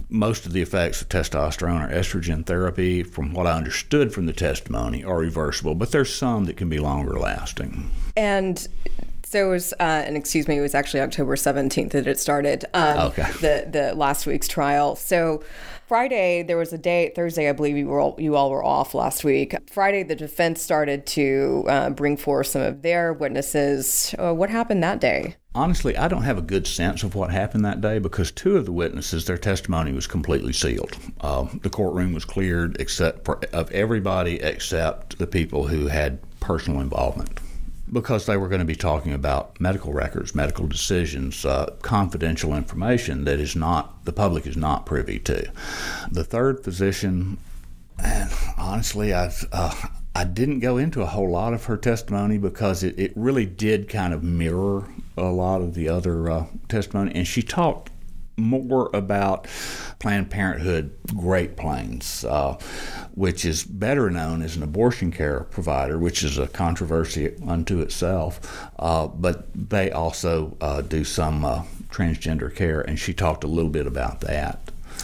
Most 0.10 0.46
of 0.46 0.52
the 0.52 0.62
effects 0.62 1.02
of 1.02 1.08
testosterone 1.08 1.90
or 1.90 1.94
estrogen 1.94 2.46
therapy, 2.46 3.02
from 3.02 3.34
what 3.34 3.48
I 3.48 3.54
understood 3.54 4.14
from 4.14 4.26
the 4.26 4.34
testimony, 4.34 5.06
are 5.06 5.20
reversible, 5.20 5.74
but 5.74 5.94
there's 5.94 6.14
some 6.14 6.44
that 6.48 6.58
can 6.58 6.68
be 6.68 6.78
longer 6.78 7.18
lasting. 7.18 7.90
And 8.18 8.68
so 9.24 9.48
it 9.48 9.50
was, 9.50 9.72
uh, 9.80 10.04
and 10.06 10.18
excuse 10.18 10.50
me, 10.50 10.58
it 10.58 10.60
was 10.62 10.76
actually 10.76 11.00
October 11.00 11.38
17th 11.38 11.92
that 11.92 12.08
it 12.08 12.20
started. 12.20 12.66
Um, 12.74 12.98
okay. 13.12 13.32
The 13.40 13.70
the 13.72 13.96
last 13.96 14.28
week's 14.28 14.50
trial. 14.50 14.98
So 14.98 15.46
Friday 15.92 16.42
there 16.42 16.56
was 16.56 16.72
a 16.72 16.78
day. 16.78 17.12
Thursday, 17.14 17.50
I 17.50 17.52
believe 17.52 17.76
you 17.76 17.90
were 17.90 18.00
all, 18.00 18.16
you 18.18 18.38
all 18.38 18.50
were 18.50 18.64
off 18.64 18.94
last 18.94 19.26
week. 19.26 19.54
Friday, 19.70 20.04
the 20.04 20.16
defense 20.16 20.62
started 20.62 21.06
to 21.08 21.66
uh, 21.68 21.90
bring 21.90 22.16
forth 22.16 22.48
some 22.48 22.62
of 22.62 22.82
their 22.82 23.12
witnesses. 23.12 24.16
Uh, 24.18 24.34
what 24.34 24.50
happened 24.50 24.82
that 24.84 25.02
day? 25.02 25.36
Honestly, 25.54 25.98
I 25.98 26.08
don't 26.08 26.22
have 26.22 26.38
a 26.38 26.42
good 26.42 26.66
sense 26.66 27.04
of 27.04 27.14
what 27.14 27.30
happened 27.30 27.66
that 27.66 27.82
day 27.82 28.00
because 28.00 28.32
two 28.32 28.56
of 28.56 28.66
the 28.66 28.72
witnesses, 28.72 29.26
their 29.26 29.38
testimony 29.38 29.92
was 29.92 30.08
completely 30.08 30.54
sealed. 30.54 30.96
Uh, 31.20 31.48
the 31.62 31.70
courtroom 31.70 32.14
was 32.14 32.24
cleared 32.24 32.78
except 32.80 33.26
for, 33.26 33.42
of 33.52 33.70
everybody 33.72 34.40
except 34.40 35.18
the 35.18 35.28
people 35.28 35.68
who 35.68 35.88
had 35.88 36.20
personal 36.40 36.80
involvement 36.80 37.41
because 37.92 38.26
they 38.26 38.38
were 38.38 38.48
going 38.48 38.60
to 38.60 38.66
be 38.66 38.76
talking 38.76 39.14
about 39.14 39.60
medical 39.60 39.94
records, 39.94 40.34
medical 40.34 40.68
decisions, 40.68 41.46
uh, 41.46 41.76
confidential 41.82 42.56
information 42.56 43.26
that 43.26 43.40
is 43.40 43.56
not 43.56 44.06
the 44.06 44.14
public 44.14 44.48
is 44.48 44.58
not 44.58 44.86
privy 44.86 45.20
to. 45.20 45.52
The 46.12 46.24
third 46.24 46.64
physician, 46.64 47.38
and 48.02 48.32
honestly, 48.58 49.14
I've. 49.14 49.48
Uh, 49.52 49.74
I 50.14 50.26
didn't 50.26 50.60
go 50.60 50.76
into 50.78 51.02
a 51.02 51.06
whole 51.06 51.30
lot 51.30 51.54
of 51.54 51.64
her 51.66 51.78
testimony 51.78 52.38
because 52.38 52.84
it, 52.84 53.00
it 53.00 53.14
really 53.16 53.46
did 53.46 53.88
kind 53.88 54.14
of 54.14 54.24
mirror 54.24 54.90
a 55.16 55.24
lot 55.24 55.62
of 55.62 55.74
the 55.74 55.88
other 55.88 56.30
uh, 56.30 56.46
testimony. 56.68 57.14
And 57.16 57.26
she 57.26 57.42
talked 57.42 57.91
more 58.38 58.90
about 58.94 59.48
Planned 60.00 60.30
Parenthood 60.30 60.96
Great 61.16 61.56
Plains, 61.58 62.26
uh, 62.26 62.58
which 63.14 63.46
is 63.46 63.64
better 63.64 64.10
known 64.10 64.42
as 64.42 64.56
an 64.56 64.64
abortion 64.64 65.12
care 65.12 65.42
provider, 65.42 65.98
which 65.98 66.24
is 66.24 66.38
a 66.38 66.48
controversy 66.48 67.36
unto 67.48 67.80
itself. 67.82 68.70
Uh, 68.80 69.08
but 69.08 69.48
they 69.54 69.92
also 69.92 70.58
uh, 70.62 70.82
do 70.82 71.04
some 71.04 71.46
uh, 71.46 71.64
transgender 71.90 72.54
care, 72.54 72.82
and 72.82 73.00
she 73.00 73.14
talked 73.14 73.44
a 73.44 73.48
little 73.48 73.72
bit 73.72 73.88
about 73.88 74.22
that. 74.22 74.60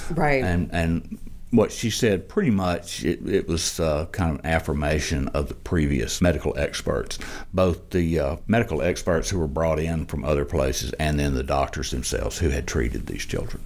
Right. 0.10 0.44
And 0.44 0.70
and 0.72 1.20
what 1.52 1.72
she 1.72 1.90
said 1.90 2.28
pretty 2.28 2.50
much 2.50 3.04
it, 3.04 3.28
it 3.28 3.48
was 3.48 3.80
uh, 3.80 4.06
kind 4.12 4.32
of 4.32 4.40
an 4.40 4.46
affirmation 4.46 5.28
of 5.30 5.48
the 5.48 5.54
previous 5.54 6.22
medical 6.22 6.58
experts. 6.58 7.18
Both 7.54 7.92
the 7.92 8.20
uh, 8.20 8.36
medical 8.48 8.82
experts 8.82 9.30
who 9.30 9.40
were 9.40 9.48
brought 9.48 9.80
in 9.80 10.06
from 10.06 10.26
other 10.26 10.46
places 10.46 10.94
and 10.94 11.20
then 11.20 11.34
the 11.34 11.44
doctors 11.44 11.92
themselves 11.92 12.38
who 12.38 12.50
had 12.50 12.68
treated 12.68 13.06
these 13.06 13.26
children. 13.26 13.64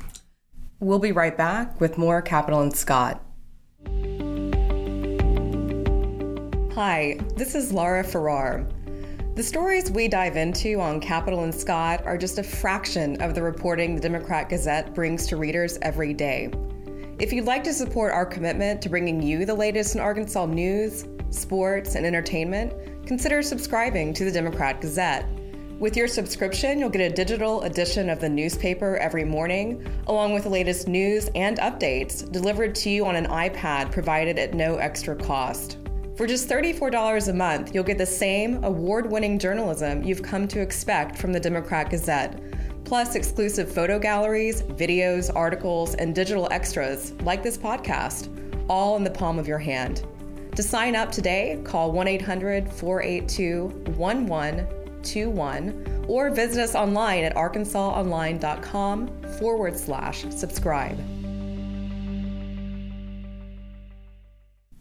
We'll 0.79 0.99
be 0.99 1.11
right 1.11 1.37
back 1.37 1.79
with 1.79 1.97
more 1.97 2.21
Capitol 2.21 2.61
and 2.61 2.75
Scott. 2.75 3.23
Hi 6.75 7.19
this 7.35 7.53
is 7.53 7.73
lara 7.73 8.03
farrar 8.03 8.65
the 9.33 9.43
stories 9.43 9.89
we 9.89 10.09
dive 10.09 10.35
into 10.35 10.81
on 10.81 10.99
Capitol 10.99 11.45
and 11.45 11.55
Scott 11.55 12.05
are 12.05 12.17
just 12.17 12.37
a 12.37 12.43
fraction 12.43 13.21
of 13.21 13.33
the 13.33 13.41
reporting 13.41 13.95
the 13.95 14.01
Democrat 14.01 14.49
Gazette 14.49 14.93
brings 14.93 15.25
to 15.27 15.37
readers 15.37 15.77
every 15.81 16.13
day. 16.13 16.51
If 17.21 17.31
you'd 17.31 17.45
like 17.45 17.63
to 17.65 17.73
support 17.73 18.13
our 18.13 18.25
commitment 18.25 18.81
to 18.81 18.89
bringing 18.89 19.21
you 19.21 19.45
the 19.45 19.53
latest 19.53 19.93
in 19.93 20.01
Arkansas 20.01 20.47
news, 20.47 21.05
sports, 21.29 21.93
and 21.93 22.03
entertainment, 22.03 22.73
consider 23.05 23.43
subscribing 23.43 24.11
to 24.15 24.25
the 24.25 24.31
Democrat 24.31 24.81
Gazette. 24.81 25.29
With 25.77 25.95
your 25.95 26.07
subscription, 26.07 26.79
you'll 26.79 26.89
get 26.89 27.11
a 27.11 27.13
digital 27.13 27.61
edition 27.61 28.09
of 28.09 28.19
the 28.19 28.27
newspaper 28.27 28.97
every 28.97 29.23
morning, 29.23 29.85
along 30.07 30.33
with 30.33 30.45
the 30.45 30.49
latest 30.49 30.87
news 30.87 31.29
and 31.35 31.59
updates 31.59 32.27
delivered 32.31 32.73
to 32.77 32.89
you 32.89 33.05
on 33.05 33.15
an 33.15 33.27
iPad 33.27 33.91
provided 33.91 34.39
at 34.39 34.55
no 34.55 34.77
extra 34.77 35.15
cost. 35.15 35.77
For 36.17 36.25
just 36.25 36.49
$34 36.49 37.27
a 37.27 37.33
month, 37.33 37.75
you'll 37.75 37.83
get 37.83 37.99
the 37.99 38.05
same 38.05 38.63
award 38.63 39.11
winning 39.11 39.37
journalism 39.37 40.01
you've 40.01 40.23
come 40.23 40.47
to 40.47 40.59
expect 40.59 41.19
from 41.19 41.33
the 41.33 41.39
Democrat 41.39 41.91
Gazette 41.91 42.41
plus 42.91 43.15
exclusive 43.15 43.73
photo 43.73 43.97
galleries, 43.97 44.63
videos, 44.63 45.33
articles, 45.33 45.95
and 45.95 46.13
digital 46.13 46.49
extras 46.51 47.13
like 47.21 47.41
this 47.41 47.57
podcast, 47.57 48.27
all 48.67 48.97
in 48.97 49.03
the 49.05 49.09
palm 49.09 49.39
of 49.39 49.47
your 49.47 49.57
hand. 49.57 50.05
To 50.57 50.61
sign 50.61 50.93
up 50.93 51.09
today, 51.09 51.61
call 51.63 51.93
1 51.93 52.09
800 52.09 52.69
482 52.69 53.67
1121 53.95 56.05
or 56.09 56.31
visit 56.31 56.61
us 56.61 56.75
online 56.75 57.23
at 57.23 57.33
arkansasonline.com 57.33 59.21
forward 59.39 59.77
slash 59.77 60.25
subscribe. 60.29 60.99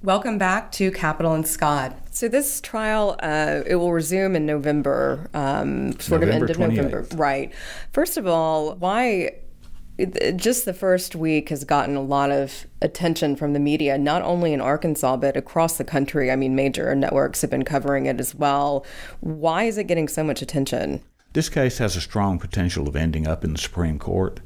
Welcome 0.03 0.37
back 0.37 0.73
to 0.73 0.91
Capitol 0.91 1.35
and 1.35 1.47
Scott. 1.47 1.97
So 2.11 2.29
this 2.29 2.61
trial, 2.61 3.17
uh, 3.23 3.63
it 3.67 3.77
will 3.77 3.93
resume 3.93 4.35
in 4.35 4.45
November, 4.45 5.31
um, 5.33 5.99
sort 6.01 6.23
November 6.23 6.45
of 6.45 6.51
end 6.51 6.51
of 6.51 6.57
28th. 6.57 6.77
November, 6.77 7.07
right? 7.17 7.53
First 7.93 8.17
of 8.17 8.27
all, 8.27 8.75
why? 8.75 9.37
Just 10.37 10.65
the 10.65 10.73
first 10.73 11.15
week 11.15 11.51
has 11.51 11.65
gotten 11.65 11.95
a 11.95 12.01
lot 12.01 12.31
of 12.31 12.67
attention 12.81 13.37
from 13.37 13.53
the 13.53 13.61
media, 13.61 13.99
not 13.99 14.23
only 14.23 14.55
in 14.55 14.61
Arkansas 14.61 15.19
but 15.19 15.37
across 15.37 15.77
the 15.77 15.85
country. 15.85 16.31
I 16.31 16.37
mean, 16.37 16.55
major 16.55 16.95
networks 16.95 17.43
have 17.43 17.51
been 17.51 17.65
covering 17.65 18.07
it 18.07 18.19
as 18.19 18.35
well. 18.35 18.87
Why 19.21 19.65
is 19.65 19.77
it 19.77 19.85
getting 19.85 20.09
so 20.09 20.25
much 20.25 20.41
attention? 20.41 21.03
This 21.35 21.49
case 21.51 21.79
has 21.79 21.97
a 21.97 22.01
strong 22.01 22.39
potential 22.39 22.89
of 22.89 22.97
ending 22.97 23.27
up 23.29 23.45
in 23.45 23.53
the 23.53 23.59
Supreme 23.59 23.99
Court. 23.99 24.41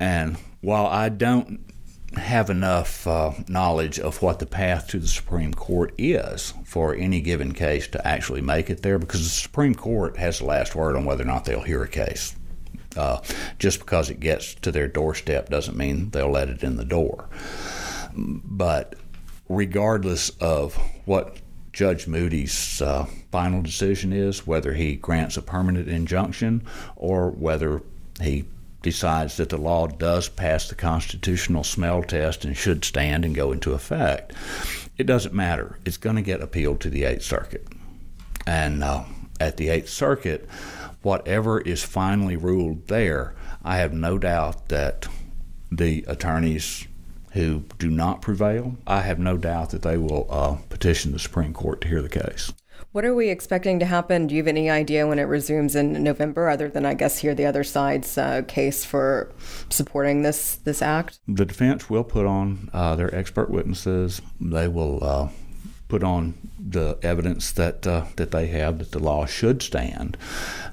And 0.00 0.36
while 0.60 0.86
I 0.86 1.08
don't 1.08 1.71
have 2.16 2.50
enough 2.50 3.06
uh, 3.06 3.32
knowledge 3.48 3.98
of 3.98 4.22
what 4.22 4.38
the 4.38 4.46
path 4.46 4.88
to 4.88 4.98
the 4.98 5.06
Supreme 5.06 5.54
Court 5.54 5.94
is 5.98 6.54
for 6.64 6.94
any 6.94 7.20
given 7.20 7.52
case 7.52 7.88
to 7.88 8.06
actually 8.06 8.40
make 8.40 8.70
it 8.70 8.82
there, 8.82 8.98
because 8.98 9.22
the 9.22 9.28
Supreme 9.28 9.74
Court 9.74 10.16
has 10.16 10.38
the 10.38 10.44
last 10.44 10.74
word 10.74 10.96
on 10.96 11.04
whether 11.04 11.22
or 11.22 11.26
not 11.26 11.44
they'll 11.44 11.62
hear 11.62 11.82
a 11.82 11.88
case. 11.88 12.36
Uh, 12.96 13.20
just 13.58 13.78
because 13.78 14.10
it 14.10 14.20
gets 14.20 14.54
to 14.54 14.70
their 14.70 14.88
doorstep 14.88 15.48
doesn't 15.48 15.76
mean 15.76 16.10
they'll 16.10 16.30
let 16.30 16.50
it 16.50 16.62
in 16.62 16.76
the 16.76 16.84
door. 16.84 17.28
But 18.14 18.96
regardless 19.48 20.30
of 20.40 20.74
what 21.06 21.38
Judge 21.72 22.06
Moody's 22.06 22.82
uh, 22.82 23.06
final 23.30 23.62
decision 23.62 24.12
is, 24.12 24.46
whether 24.46 24.74
he 24.74 24.96
grants 24.96 25.38
a 25.38 25.42
permanent 25.42 25.88
injunction 25.88 26.66
or 26.96 27.30
whether 27.30 27.82
he 28.20 28.44
decides 28.82 29.36
that 29.36 29.48
the 29.48 29.56
law 29.56 29.86
does 29.86 30.28
pass 30.28 30.68
the 30.68 30.74
constitutional 30.74 31.64
smell 31.64 32.02
test 32.02 32.44
and 32.44 32.56
should 32.56 32.84
stand 32.84 33.24
and 33.24 33.34
go 33.34 33.52
into 33.52 33.72
effect, 33.72 34.32
it 34.98 35.04
doesn't 35.04 35.34
matter. 35.34 35.78
It's 35.84 35.96
going 35.96 36.16
to 36.16 36.22
get 36.22 36.42
appealed 36.42 36.80
to 36.80 36.90
the 36.90 37.04
Eighth 37.04 37.22
Circuit. 37.22 37.66
And 38.46 38.82
uh, 38.82 39.04
at 39.40 39.56
the 39.56 39.68
Eighth 39.68 39.88
Circuit, 39.88 40.48
whatever 41.02 41.60
is 41.60 41.82
finally 41.82 42.36
ruled 42.36 42.88
there, 42.88 43.34
I 43.64 43.76
have 43.78 43.92
no 43.92 44.18
doubt 44.18 44.68
that 44.68 45.06
the 45.70 46.04
attorneys 46.06 46.86
who 47.32 47.64
do 47.78 47.88
not 47.88 48.20
prevail, 48.20 48.76
I 48.86 49.00
have 49.00 49.18
no 49.18 49.36
doubt 49.36 49.70
that 49.70 49.82
they 49.82 49.96
will 49.96 50.26
uh, 50.28 50.56
petition 50.68 51.12
the 51.12 51.18
Supreme 51.18 51.54
Court 51.54 51.80
to 51.80 51.88
hear 51.88 52.02
the 52.02 52.08
case. 52.08 52.52
What 52.92 53.06
are 53.06 53.14
we 53.14 53.30
expecting 53.30 53.78
to 53.78 53.86
happen? 53.86 54.26
Do 54.26 54.34
you 54.34 54.42
have 54.42 54.48
any 54.48 54.68
idea 54.68 55.06
when 55.06 55.18
it 55.18 55.22
resumes 55.22 55.74
in 55.74 56.02
November, 56.02 56.50
other 56.50 56.68
than 56.68 56.84
I 56.84 56.92
guess 56.92 57.18
hear 57.18 57.34
the 57.34 57.46
other 57.46 57.64
side's 57.64 58.18
uh, 58.18 58.42
case 58.46 58.84
for 58.84 59.32
supporting 59.70 60.20
this 60.20 60.56
this 60.56 60.82
act? 60.82 61.18
The 61.26 61.46
defense 61.46 61.88
will 61.88 62.04
put 62.04 62.26
on 62.26 62.68
uh, 62.74 62.94
their 62.96 63.14
expert 63.14 63.48
witnesses. 63.48 64.20
They 64.38 64.68
will 64.68 65.02
uh, 65.02 65.28
put 65.88 66.02
on 66.02 66.34
the 66.58 66.98
evidence 67.02 67.50
that 67.52 67.86
uh, 67.86 68.04
that 68.16 68.30
they 68.30 68.48
have 68.48 68.78
that 68.78 68.92
the 68.92 68.98
law 68.98 69.24
should 69.24 69.62
stand. 69.62 70.18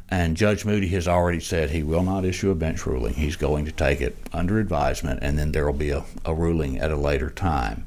And 0.10 0.36
Judge 0.36 0.66
Moody 0.66 0.90
has 0.90 1.08
already 1.08 1.40
said 1.40 1.70
he 1.70 1.84
will 1.84 2.04
not 2.04 2.26
issue 2.26 2.52
a 2.52 2.56
bench 2.56 2.86
ruling. 2.86 3.14
He's 3.14 3.38
going 3.38 3.64
to 3.64 3.72
take 3.72 4.02
it 4.02 4.18
under 4.34 4.60
advisement, 4.60 5.20
and 5.22 5.40
then 5.40 5.54
there 5.54 5.66
will 5.66 5.72
be 5.72 5.92
a, 5.92 6.04
a 6.26 6.34
ruling 6.34 6.80
at 6.80 6.92
a 6.92 6.98
later 6.98 7.30
time. 7.30 7.86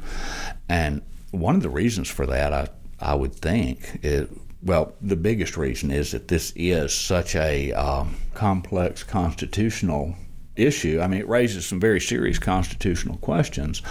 And 0.71 1.03
one 1.33 1.55
of 1.55 1.63
the 1.63 1.69
reasons 1.69 2.09
for 2.09 2.25
that, 2.27 2.55
I 2.55 2.69
I 3.03 3.15
would 3.15 3.35
think, 3.35 4.01
is 4.03 4.29
well, 4.63 4.93
the 5.01 5.17
biggest 5.17 5.57
reason 5.57 5.91
is 5.91 6.13
that 6.13 6.29
this 6.29 6.53
is 6.55 6.95
such 6.95 7.35
a 7.35 7.73
um, 7.73 8.17
complex 8.35 9.03
constitutional 9.03 10.15
issue. 10.55 11.01
I 11.01 11.09
mean, 11.09 11.21
it 11.21 11.29
raises 11.29 11.67
some 11.67 11.81
very 11.81 12.01
serious 12.01 12.39
constitutional 12.39 13.17
questions 13.19 13.83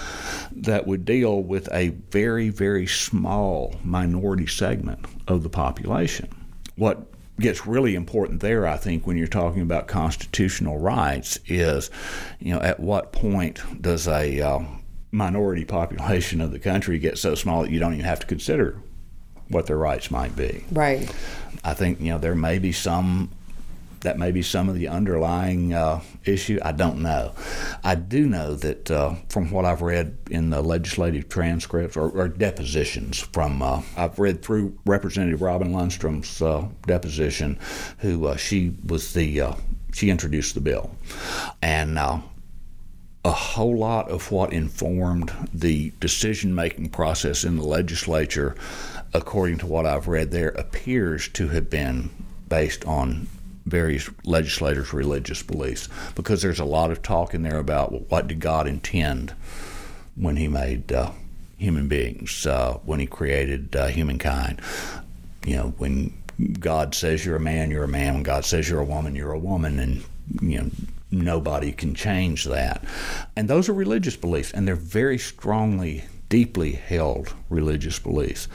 that 0.51 0.87
would 0.87 1.03
deal 1.03 1.41
with 1.43 1.67
a 1.73 1.89
very, 1.89 2.49
very 2.49 2.87
small 2.87 3.75
minority 3.83 4.47
segment 4.47 5.05
of 5.27 5.43
the 5.43 5.49
population. 5.49 6.29
What 6.75 7.07
gets 7.39 7.65
really 7.65 7.95
important 7.95 8.39
there, 8.39 8.65
I 8.65 8.77
think, 8.77 9.05
when 9.05 9.17
you're 9.17 9.27
talking 9.27 9.63
about 9.63 9.87
constitutional 9.87 10.77
rights 10.77 11.39
is, 11.47 11.89
you 12.39 12.53
know, 12.53 12.61
at 12.61 12.79
what 12.79 13.11
point 13.11 13.59
does 13.81 14.07
a 14.07 14.39
uh, 14.39 14.59
minority 15.11 15.65
population 15.65 16.39
of 16.39 16.51
the 16.51 16.59
country 16.59 16.97
get 16.97 17.17
so 17.17 17.35
small 17.35 17.63
that 17.63 17.71
you 17.71 17.79
don't 17.79 17.93
even 17.93 18.05
have 18.05 18.19
to 18.21 18.27
consider 18.27 18.77
what 19.51 19.67
their 19.67 19.77
rights 19.77 20.11
might 20.11 20.35
be? 20.35 20.65
Right. 20.71 21.13
I 21.63 21.73
think 21.73 21.99
you 21.99 22.09
know 22.09 22.17
there 22.17 22.35
may 22.35 22.59
be 22.59 22.71
some 22.71 23.29
that 24.01 24.17
may 24.17 24.31
be 24.31 24.41
some 24.41 24.67
of 24.67 24.75
the 24.75 24.87
underlying 24.87 25.73
uh, 25.73 26.01
issue. 26.25 26.59
I 26.63 26.71
don't 26.71 27.01
know. 27.01 27.33
I 27.83 27.95
do 27.95 28.25
know 28.25 28.55
that 28.55 28.89
uh, 28.91 29.15
from 29.29 29.51
what 29.51 29.63
I've 29.63 29.81
read 29.81 30.17
in 30.29 30.49
the 30.49 30.61
legislative 30.61 31.29
transcripts 31.29 31.95
or, 31.95 32.09
or 32.09 32.27
depositions 32.27 33.19
from 33.19 33.61
uh, 33.61 33.81
I've 33.95 34.17
read 34.19 34.41
through 34.41 34.77
Representative 34.85 35.41
Robin 35.41 35.71
Lundstrum's 35.71 36.41
uh, 36.41 36.67
deposition, 36.87 37.59
who 37.99 38.25
uh, 38.25 38.37
she 38.37 38.75
was 38.85 39.13
the 39.13 39.41
uh, 39.41 39.53
she 39.93 40.09
introduced 40.09 40.55
the 40.55 40.61
bill, 40.61 40.95
and 41.61 41.99
a 43.23 43.31
whole 43.31 43.77
lot 43.77 44.09
of 44.09 44.31
what 44.31 44.51
informed 44.51 45.31
the 45.53 45.91
decision 45.99 46.55
making 46.55 46.89
process 46.89 47.43
in 47.43 47.55
the 47.55 47.63
legislature, 47.63 48.55
according 49.13 49.59
to 49.59 49.67
what 49.67 49.85
I've 49.85 50.07
read 50.07 50.31
there, 50.31 50.49
appears 50.49 51.27
to 51.29 51.49
have 51.49 51.69
been 51.69 52.09
based 52.49 52.83
on 52.85 53.27
various 53.65 54.09
legislators' 54.25 54.91
religious 54.91 55.43
beliefs. 55.43 55.87
Because 56.15 56.41
there's 56.41 56.59
a 56.59 56.65
lot 56.65 56.91
of 56.91 57.03
talk 57.03 57.33
in 57.33 57.43
there 57.43 57.59
about 57.59 57.91
well, 57.91 58.05
what 58.09 58.27
did 58.27 58.39
God 58.39 58.67
intend 58.67 59.33
when 60.15 60.35
He 60.35 60.47
made 60.47 60.91
uh, 60.91 61.11
human 61.57 61.87
beings, 61.87 62.45
uh, 62.47 62.79
when 62.85 62.99
He 62.99 63.05
created 63.05 63.75
uh, 63.75 63.87
humankind. 63.87 64.61
You 65.45 65.55
know, 65.57 65.73
when 65.77 66.13
God 66.59 66.95
says 66.95 67.23
you're 67.23 67.35
a 67.35 67.39
man, 67.39 67.69
you're 67.69 67.83
a 67.83 67.87
man. 67.87 68.15
When 68.15 68.23
God 68.23 68.45
says 68.45 68.67
you're 68.67 68.81
a 68.81 68.85
woman, 68.85 69.15
you're 69.15 69.31
a 69.31 69.39
woman. 69.39 69.79
And, 69.79 70.03
you 70.41 70.59
know, 70.59 70.71
nobody 71.11 71.71
can 71.71 71.93
change 71.93 72.45
that. 72.45 72.83
And 73.35 73.49
those 73.49 73.69
are 73.69 73.73
religious 73.73 74.15
beliefs, 74.15 74.51
and 74.51 74.67
they're 74.67 74.75
very 74.75 75.17
strongly, 75.17 76.05
deeply 76.29 76.71
held 76.71 77.33
religious 77.49 77.99
beliefs 77.99 78.47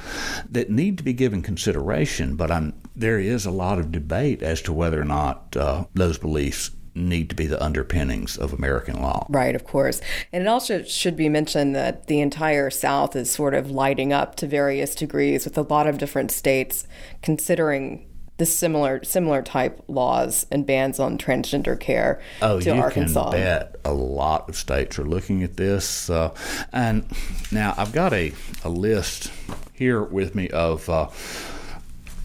that 0.51 0.71
need 0.71 0.99
to 0.99 1.05
be 1.05 1.13
given 1.13 1.43
consideration. 1.43 2.37
But 2.37 2.51
I'm, 2.51 2.75
there 2.95 3.19
is 3.19 3.47
a 3.47 3.51
lot 3.51 3.79
of 3.79 3.93
debate 3.93 4.43
as 4.43 4.63
to 4.63 4.73
whether 4.73 5.01
or 5.01 5.05
not 5.05 5.57
uh, 5.57 5.85
those 5.95 6.19
beliefs 6.19 6.71
need 6.97 7.29
to 7.29 7.37
be 7.37 7.47
the 7.47 7.63
underpinnings 7.63 8.39
of 8.39 8.53
American 8.53 9.03
law. 9.03 9.27
Right, 9.29 9.55
of 9.55 9.65
course. 9.65 10.01
And 10.33 10.43
it 10.43 10.47
also 10.47 10.83
should 10.83 11.17
be 11.17 11.29
mentioned 11.29 11.77
that 11.77 12.07
the 12.07 12.21
entire 12.21 12.71
South 12.71 13.15
is 13.15 13.31
sort 13.31 13.53
of 13.53 13.71
lighting 13.71 14.13
up 14.13 14.35
to 14.37 14.47
various 14.47 14.95
degrees 14.95 15.45
with 15.45 15.59
a 15.59 15.63
lot 15.63 15.87
of 15.87 15.99
different 15.99 16.31
states 16.31 16.87
considering 17.23 18.07
the 18.39 18.47
similar 18.47 19.03
similar 19.03 19.41
type 19.43 19.83
laws 19.89 20.47
and 20.51 20.67
bans 20.67 21.01
on 21.01 21.17
transgender 21.19 21.79
care 21.79 22.21
Oh, 22.43 22.61
to 22.61 22.75
you 22.75 22.81
Arkansas. 22.81 23.31
can 23.31 23.41
bet 23.41 23.77
a 23.85 23.93
lot 23.95 24.49
of 24.49 24.57
states 24.57 24.99
are 24.99 25.05
looking 25.05 25.43
at 25.43 25.57
this. 25.57 26.11
Uh, 26.11 26.35
and 26.73 27.05
now 27.51 27.75
I've 27.79 27.93
got 27.93 28.13
a, 28.13 28.33
a 28.65 28.69
list 28.69 29.33
here 29.73 30.03
with 30.03 30.35
me 30.35 30.49
of 30.51 30.89
uh, 30.91 31.09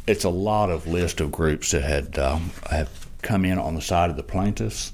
it's 0.08 0.24
a 0.26 0.30
lot 0.30 0.70
of 0.70 0.88
list 0.88 1.22
of 1.22 1.32
groups 1.32 1.72
that 1.72 1.84
had 1.84 2.20
um, 2.20 2.52
have 2.70 2.90
come 3.22 3.46
in 3.46 3.58
on 3.58 3.76
the 3.76 3.82
side 3.82 4.10
of 4.10 4.18
the 4.18 4.24
plaintiffs. 4.24 4.92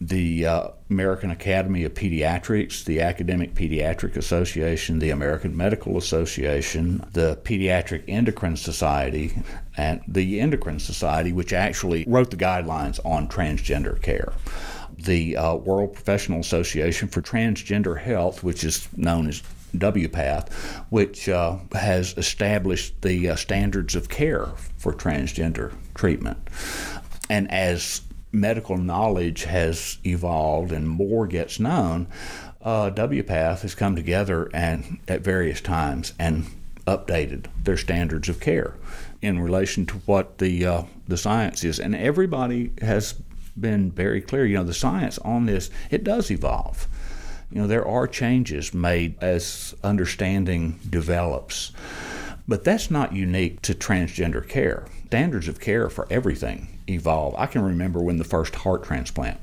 The 0.00 0.46
uh, 0.46 0.68
American 0.90 1.30
Academy 1.30 1.84
of 1.84 1.94
Pediatrics, 1.94 2.84
the 2.84 3.00
Academic 3.00 3.54
Pediatric 3.54 4.16
Association, 4.16 4.98
the 4.98 5.10
American 5.10 5.56
Medical 5.56 5.96
Association, 5.96 7.04
the 7.12 7.36
Pediatric 7.44 8.04
Endocrine 8.06 8.56
Society, 8.56 9.42
and 9.76 10.02
the 10.06 10.40
Endocrine 10.40 10.78
Society, 10.78 11.32
which 11.32 11.52
actually 11.52 12.04
wrote 12.06 12.30
the 12.30 12.36
guidelines 12.36 13.00
on 13.04 13.28
transgender 13.28 14.00
care 14.00 14.32
the 14.98 15.36
uh, 15.36 15.54
World 15.54 15.92
Professional 15.92 16.40
Association 16.40 17.08
for 17.08 17.20
Transgender 17.20 18.00
Health, 18.00 18.42
which 18.42 18.64
is 18.64 18.88
known 18.96 19.28
as 19.28 19.42
WPATH, 19.76 20.52
which 20.90 21.28
uh, 21.28 21.58
has 21.72 22.16
established 22.16 23.00
the 23.02 23.30
uh, 23.30 23.36
standards 23.36 23.94
of 23.94 24.08
care 24.08 24.46
for 24.78 24.92
transgender 24.92 25.74
treatment. 25.94 26.38
And 27.28 27.50
as 27.50 28.02
medical 28.32 28.76
knowledge 28.76 29.44
has 29.44 29.98
evolved 30.04 30.72
and 30.72 30.88
more 30.88 31.26
gets 31.26 31.58
known, 31.58 32.06
uh, 32.62 32.90
WPATH 32.90 33.60
has 33.60 33.74
come 33.74 33.94
together 33.96 34.50
and 34.52 34.98
at 35.08 35.20
various 35.20 35.60
times 35.60 36.12
and 36.18 36.46
updated 36.86 37.46
their 37.62 37.76
standards 37.76 38.28
of 38.28 38.40
care 38.40 38.74
in 39.22 39.40
relation 39.40 39.86
to 39.86 39.94
what 40.06 40.38
the 40.38 40.66
uh, 40.66 40.82
the 41.08 41.16
science 41.16 41.64
is, 41.64 41.78
and 41.78 41.94
everybody 41.94 42.72
has 42.80 43.14
been 43.58 43.90
very 43.90 44.20
clear. 44.20 44.44
You 44.44 44.56
know, 44.56 44.64
the 44.64 44.74
science 44.74 45.18
on 45.18 45.46
this 45.46 45.70
it 45.90 46.04
does 46.04 46.30
evolve. 46.30 46.86
You 47.50 47.62
know, 47.62 47.66
there 47.66 47.86
are 47.86 48.08
changes 48.08 48.74
made 48.74 49.16
as 49.20 49.74
understanding 49.84 50.78
develops, 50.88 51.72
but 52.48 52.64
that's 52.64 52.90
not 52.90 53.12
unique 53.12 53.62
to 53.62 53.74
transgender 53.74 54.46
care. 54.46 54.86
Standards 55.06 55.48
of 55.48 55.60
care 55.60 55.88
for 55.88 56.06
everything 56.10 56.80
evolve. 56.88 57.34
I 57.36 57.46
can 57.46 57.62
remember 57.62 58.00
when 58.00 58.18
the 58.18 58.24
first 58.24 58.54
heart 58.56 58.84
transplant 58.84 59.38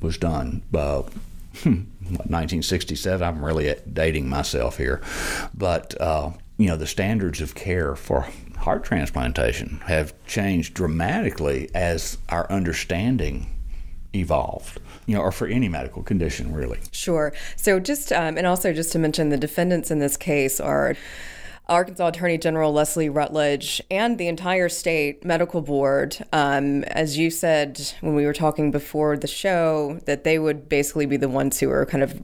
was 0.00 0.18
done. 0.18 0.62
Uh, 0.74 1.02
1967. 1.64 3.26
I'm 3.26 3.44
really 3.44 3.74
dating 3.92 4.28
myself 4.28 4.76
here, 4.76 5.00
but 5.52 6.00
uh, 6.00 6.30
you 6.58 6.68
know 6.68 6.76
the 6.76 6.86
standards 6.86 7.40
of 7.40 7.56
care 7.56 7.96
for 7.96 8.28
heart 8.56 8.84
transplantation 8.84 9.80
have 9.86 10.14
changed 10.26 10.74
dramatically 10.74 11.68
as 11.74 12.18
our 12.28 12.50
understanding 12.52 13.50
evolved 14.14 14.78
you 15.10 15.16
know, 15.16 15.22
or 15.22 15.32
for 15.32 15.48
any 15.48 15.68
medical 15.68 16.04
condition, 16.04 16.54
really. 16.54 16.78
Sure. 16.92 17.32
So, 17.56 17.80
just 17.80 18.12
um, 18.12 18.38
and 18.38 18.46
also 18.46 18.72
just 18.72 18.92
to 18.92 18.98
mention, 19.00 19.30
the 19.30 19.36
defendants 19.36 19.90
in 19.90 19.98
this 19.98 20.16
case 20.16 20.60
are 20.60 20.94
Arkansas 21.70 22.08
Attorney 22.08 22.36
General 22.36 22.72
Leslie 22.72 23.08
Rutledge 23.08 23.80
and 23.90 24.18
the 24.18 24.26
entire 24.26 24.68
state 24.68 25.24
medical 25.24 25.62
board, 25.62 26.18
um, 26.32 26.82
as 26.84 27.16
you 27.16 27.30
said 27.30 27.80
when 28.00 28.14
we 28.14 28.26
were 28.26 28.32
talking 28.32 28.72
before 28.72 29.16
the 29.16 29.28
show, 29.28 30.00
that 30.04 30.24
they 30.24 30.38
would 30.38 30.68
basically 30.68 31.06
be 31.06 31.16
the 31.16 31.28
ones 31.28 31.60
who 31.60 31.70
are 31.70 31.86
kind 31.86 32.02
of 32.02 32.20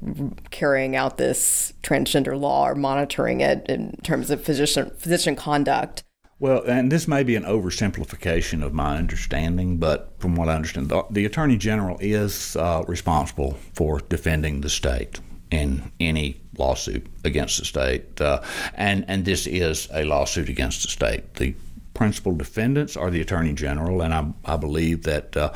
carrying 0.51 0.97
out 0.97 1.17
this 1.17 1.73
transgender 1.83 2.39
law 2.39 2.69
or 2.69 2.75
monitoring 2.75 3.41
it 3.41 3.65
in 3.69 3.97
terms 4.03 4.31
of 4.31 4.43
physician 4.43 4.91
physician 4.99 5.37
conduct. 5.37 6.03
Well, 6.39 6.65
and 6.67 6.93
this 6.93 7.09
may 7.09 7.23
be 7.23 7.37
an 7.37 7.45
oversimplification 7.45 8.63
of 8.63 8.75
my 8.75 8.99
understanding, 8.99 9.79
but 9.79 10.13
from 10.19 10.35
what 10.35 10.51
I 10.51 10.55
understand, 10.55 10.91
the, 10.91 11.05
the 11.11 11.25
Attorney 11.25 11.57
General 11.57 11.97
is 12.01 12.57
uh, 12.57 12.85
responsible 12.87 13.57
for 13.73 14.01
defending 14.01 14.61
the 14.61 14.69
state 14.69 15.21
in 15.51 15.93
any 16.01 16.41
lawsuit 16.59 17.07
against 17.25 17.59
the 17.59 17.65
state, 17.65 18.21
uh, 18.21 18.43
and 18.75 19.05
and 19.09 19.25
this 19.25 19.47
is 19.47 19.89
a 19.93 20.05
lawsuit 20.05 20.49
against 20.49 20.83
the 20.83 20.89
state. 20.89 21.35
The 21.35 21.55
principal 21.97 22.37
defendants 22.37 22.97
are 22.97 23.11
the 23.11 23.21
attorney 23.21 23.55
general, 23.55 24.03
and 24.03 24.13
I, 24.13 24.27
I 24.45 24.57
believe 24.57 25.05
that 25.05 25.37
uh, 25.37 25.53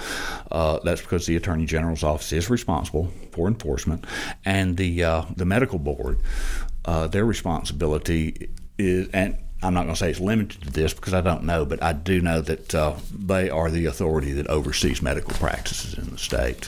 uh, 0.50 0.80
that's 0.82 1.02
because 1.02 1.26
the 1.26 1.36
attorney 1.36 1.66
general's 1.66 2.02
office 2.02 2.32
is 2.32 2.48
responsible 2.48 3.12
for 3.32 3.46
enforcement, 3.46 4.06
and 4.44 4.76
the 4.76 5.04
uh, 5.04 5.22
the 5.36 5.44
medical 5.44 5.78
board, 5.78 6.18
uh, 6.84 7.06
their 7.06 7.24
responsibility 7.24 8.50
is 8.78 9.08
and. 9.12 9.36
I'm 9.62 9.74
not 9.74 9.82
going 9.82 9.92
to 9.92 9.98
say 9.98 10.08
it's 10.08 10.20
limited 10.20 10.62
to 10.62 10.70
this 10.70 10.94
because 10.94 11.12
I 11.12 11.20
don't 11.20 11.44
know, 11.44 11.66
but 11.66 11.82
I 11.82 11.92
do 11.92 12.22
know 12.22 12.40
that 12.40 12.74
uh, 12.74 12.94
they 13.14 13.50
are 13.50 13.70
the 13.70 13.84
authority 13.84 14.32
that 14.32 14.46
oversees 14.46 15.02
medical 15.02 15.34
practices 15.34 15.98
in 15.98 16.08
the 16.08 16.16
state 16.16 16.66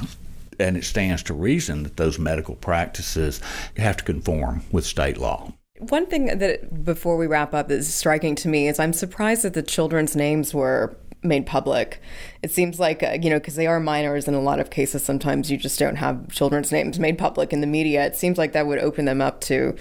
and 0.63 0.77
it 0.77 0.85
stands 0.85 1.23
to 1.25 1.35
reason 1.35 1.83
that 1.83 1.97
those 1.97 2.19
medical 2.19 2.55
practices 2.55 3.41
have 3.77 3.97
to 3.99 4.05
conform 4.05 4.63
with 4.73 4.87
state 4.87 5.19
law. 5.19 5.53
One 5.79 6.07
thing 6.07 6.27
that 6.39 6.85
before 6.85 7.17
we 7.17 7.27
wrap 7.27 7.53
up 7.53 7.71
is 7.71 7.93
striking 7.93 8.37
to 8.37 8.49
me 8.49 8.69
is 8.69 8.79
I'm 8.79 8.93
surprised 8.93 9.43
that 9.43 9.55
the 9.55 9.63
children's 9.63 10.15
names 10.15 10.55
were 10.55 10.97
made 11.25 11.47
public. 11.47 12.01
It 12.43 12.51
seems 12.51 12.79
like, 12.79 13.03
uh, 13.03 13.19
you 13.21 13.31
know, 13.31 13.39
because 13.39 13.57
they 13.57 13.67
are 13.67 13.81
minors 13.81 14.29
in 14.29 14.35
a 14.35 14.41
lot 14.41 14.61
of 14.61 14.71
cases, 14.71 15.05
sometimes 15.05 15.51
you 15.51 15.57
just 15.57 15.79
don't 15.79 15.97
have 15.97 16.31
children's 16.31 16.73
names 16.73 16.99
made 16.99 17.19
public 17.19 17.53
in 17.53 17.61
the 17.61 17.67
media. 17.67 18.05
It 18.05 18.17
seems 18.17 18.39
like 18.39 18.53
that 18.53 18.67
would 18.67 18.79
open 18.79 19.05
them 19.05 19.21
up 19.21 19.41
to 19.43 19.77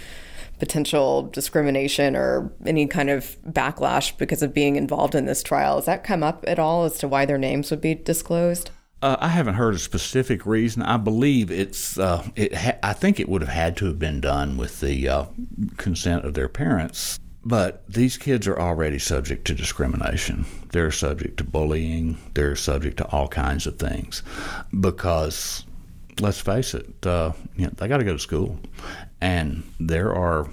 potential 0.60 1.24
discrimination 1.24 2.16
or 2.16 2.52
any 2.68 2.86
kind 2.86 3.10
of 3.10 3.38
backlash 3.50 4.16
because 4.18 4.44
of 4.44 4.54
being 4.54 4.76
involved 4.76 5.16
in 5.16 5.26
this 5.26 5.42
trial. 5.42 5.76
Has 5.78 5.86
that 5.86 6.04
come 6.04 6.22
up 6.22 6.44
at 6.48 6.60
all 6.60 6.84
as 6.84 7.00
to 7.00 7.08
why 7.08 7.26
their 7.26 7.40
names 7.40 7.72
would 7.72 7.82
be 7.82 7.96
disclosed? 7.96 8.70
Uh, 9.02 9.18
I 9.20 9.30
haven't 9.30 9.56
heard 9.56 9.74
a 9.74 9.80
specific 9.80 10.46
reason. 10.46 10.84
I 10.84 10.98
believe 10.98 11.50
it's. 11.50 11.98
Uh, 11.98 12.28
it. 12.36 12.54
Ha- 12.54 12.78
I 12.84 12.94
think 12.94 13.20
it 13.20 13.28
would 13.28 13.42
have 13.42 13.50
had 13.50 13.76
to 13.78 13.86
have 13.86 13.98
been 13.98 14.22
done 14.22 14.58
with 14.58 14.80
the 14.80 15.10
uh, 15.10 15.26
consent 15.78 16.24
of 16.24 16.36
their 16.36 16.50
parents. 16.50 17.20
But 17.44 17.84
these 17.90 18.18
kids 18.18 18.48
are 18.48 18.60
already 18.60 19.00
subject 19.00 19.46
to 19.48 19.56
discrimination. 19.56 20.46
They're 20.70 20.92
subject 20.92 21.38
to 21.38 21.44
bullying. 21.44 22.20
They're 22.36 22.56
subject 22.56 22.98
to 22.98 23.08
all 23.08 23.28
kinds 23.28 23.66
of 23.66 23.80
things, 23.80 24.22
because 24.80 25.66
let's 26.20 26.40
face 26.40 26.76
it, 26.76 27.04
uh, 27.04 27.32
you 27.56 27.66
know, 27.66 27.72
they 27.78 27.88
got 27.88 27.98
to 27.98 28.04
go 28.04 28.14
to 28.14 28.20
school, 28.20 28.60
and 29.20 29.64
there 29.80 30.14
are 30.14 30.48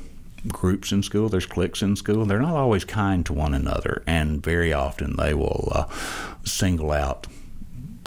groups 0.46 0.90
in 0.90 1.02
school. 1.02 1.28
There's 1.28 1.44
cliques 1.44 1.82
in 1.82 1.96
school. 1.96 2.24
They're 2.24 2.40
not 2.40 2.54
always 2.56 2.86
kind 2.86 3.26
to 3.26 3.34
one 3.34 3.52
another, 3.52 4.02
and 4.06 4.42
very 4.42 4.72
often 4.72 5.16
they 5.16 5.34
will 5.34 5.70
uh, 5.74 5.84
single 6.44 6.92
out 6.92 7.26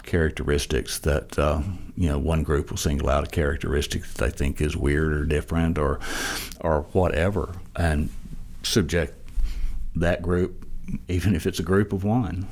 characteristics 0.02 0.98
that 1.00 1.38
uh, 1.38 1.62
you 1.96 2.08
know 2.08 2.18
one 2.18 2.42
group 2.42 2.70
will 2.70 2.76
single 2.76 3.08
out 3.08 3.24
a 3.24 3.30
characteristic 3.30 4.02
that 4.02 4.18
they 4.18 4.30
think 4.30 4.60
is 4.60 4.76
weird 4.76 5.12
or 5.12 5.24
different 5.24 5.78
or 5.78 6.00
or 6.60 6.82
whatever 6.92 7.54
and 7.76 8.10
subject 8.62 9.14
that 9.94 10.22
group 10.22 10.66
even 11.08 11.34
if 11.34 11.46
it's 11.46 11.58
a 11.58 11.64
group 11.64 11.92
of 11.92 12.04
one 12.04 12.46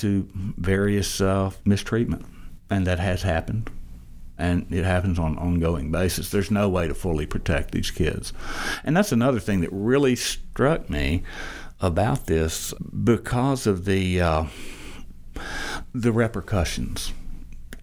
to 0.00 0.28
various 0.34 1.20
uh, 1.20 1.50
mistreatment. 1.64 2.24
And 2.70 2.86
that 2.86 2.98
has 2.98 3.22
happened. 3.22 3.70
And 4.38 4.66
it 4.72 4.84
happens 4.84 5.18
on 5.18 5.32
an 5.32 5.38
ongoing 5.38 5.90
basis. 5.90 6.30
There's 6.30 6.50
no 6.50 6.68
way 6.68 6.88
to 6.88 6.94
fully 6.94 7.26
protect 7.26 7.72
these 7.72 7.90
kids. 7.90 8.32
And 8.84 8.96
that's 8.96 9.12
another 9.12 9.40
thing 9.40 9.60
that 9.60 9.70
really 9.70 10.16
struck 10.16 10.88
me 10.88 11.22
about 11.80 12.26
this 12.26 12.72
because 13.04 13.66
of 13.66 13.84
the 13.84 14.20
uh, 14.20 14.44
the 15.94 16.12
repercussions, 16.12 17.12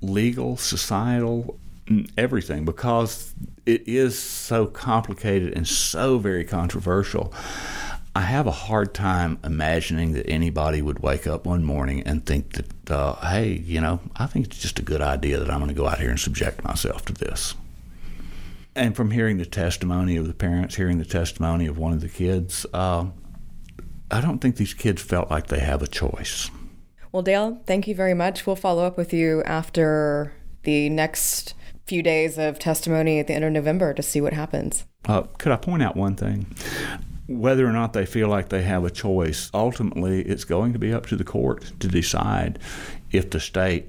legal, 0.02 0.58
societal, 0.58 1.60
everything, 2.18 2.66
because 2.66 3.34
it 3.66 3.88
is 3.88 4.18
so 4.18 4.66
complicated 4.66 5.54
and 5.56 5.68
so 5.68 6.18
very 6.18 6.44
controversial. 6.44 7.34
I 8.16 8.22
have 8.22 8.48
a 8.48 8.52
hard 8.52 8.96
time 8.96 9.38
imagining 9.44 10.14
that 10.14 10.28
anybody 10.28 10.82
would 10.82 11.00
wake 11.00 11.28
up 11.28 11.46
one 11.46 11.64
morning 11.64 12.02
and 12.04 12.26
think 12.26 12.54
that, 12.54 12.92
uh, 12.92 13.14
hey, 13.28 13.52
you 13.52 13.80
know, 13.80 14.00
I 14.16 14.26
think 14.26 14.48
it's 14.48 14.58
just 14.58 14.80
a 14.80 14.82
good 14.82 15.02
idea 15.02 15.38
that 15.38 15.52
I'm 15.52 15.60
going 15.60 15.70
to 15.70 15.76
go 15.76 15.88
out 15.88 16.00
here 16.00 16.10
and 16.10 16.20
subject 16.20 16.64
myself 16.64 17.06
to 17.06 17.14
this. 17.14 17.54
And 18.76 18.96
from 18.96 19.12
hearing 19.12 19.38
the 19.38 19.46
testimony 19.46 20.18
of 20.18 20.28
the 20.28 20.34
parents, 20.34 20.76
hearing 20.76 20.98
the 20.98 21.06
testimony 21.06 21.68
of 21.68 21.78
one 21.78 21.94
of 21.94 22.02
the 22.02 22.10
kids, 22.10 22.66
uh, 22.74 23.06
I 24.10 24.22
don't 24.22 24.40
think 24.40 24.56
these 24.56 24.74
kids 24.74 25.02
felt 25.02 25.30
like 25.30 25.48
they 25.48 25.60
have 25.60 25.82
a 25.82 25.88
choice. 25.88 26.50
Well, 27.12 27.24
Dale, 27.24 27.62
thank 27.66 27.88
you 27.88 27.96
very 27.96 28.14
much. 28.14 28.46
We'll 28.46 28.56
follow 28.56 28.86
up 28.86 28.98
with 28.98 29.14
you 29.14 29.44
after 29.44 30.34
the 30.64 30.90
next 30.90 31.54
few 31.86 32.04
days 32.04 32.38
of 32.38 32.60
testimony 32.60 33.20
at 33.20 33.28
the 33.28 33.34
end 33.34 33.46
of 33.46 33.54
November 33.54 33.94
to 33.94 34.04
see 34.04 34.20
what 34.20 34.34
happens. 34.34 34.86
Uh, 35.06 35.24
could 35.38 35.54
I 35.54 35.56
point 35.56 35.82
out 35.82 35.96
one 35.96 36.16
thing? 36.16 36.46
Whether 37.28 37.66
or 37.66 37.72
not 37.72 37.94
they 37.94 38.06
feel 38.06 38.28
like 38.28 38.50
they 38.50 38.64
have 38.64 38.84
a 38.84 38.90
choice, 38.90 39.50
ultimately 39.54 40.22
it's 40.22 40.44
going 40.44 40.74
to 40.74 40.80
be 40.80 40.94
up 40.94 41.06
to 41.08 41.16
the 41.16 41.24
court 41.24 41.72
to 41.80 41.88
decide 41.88 42.60
if 43.12 43.30
the 43.30 43.40
state 43.40 43.88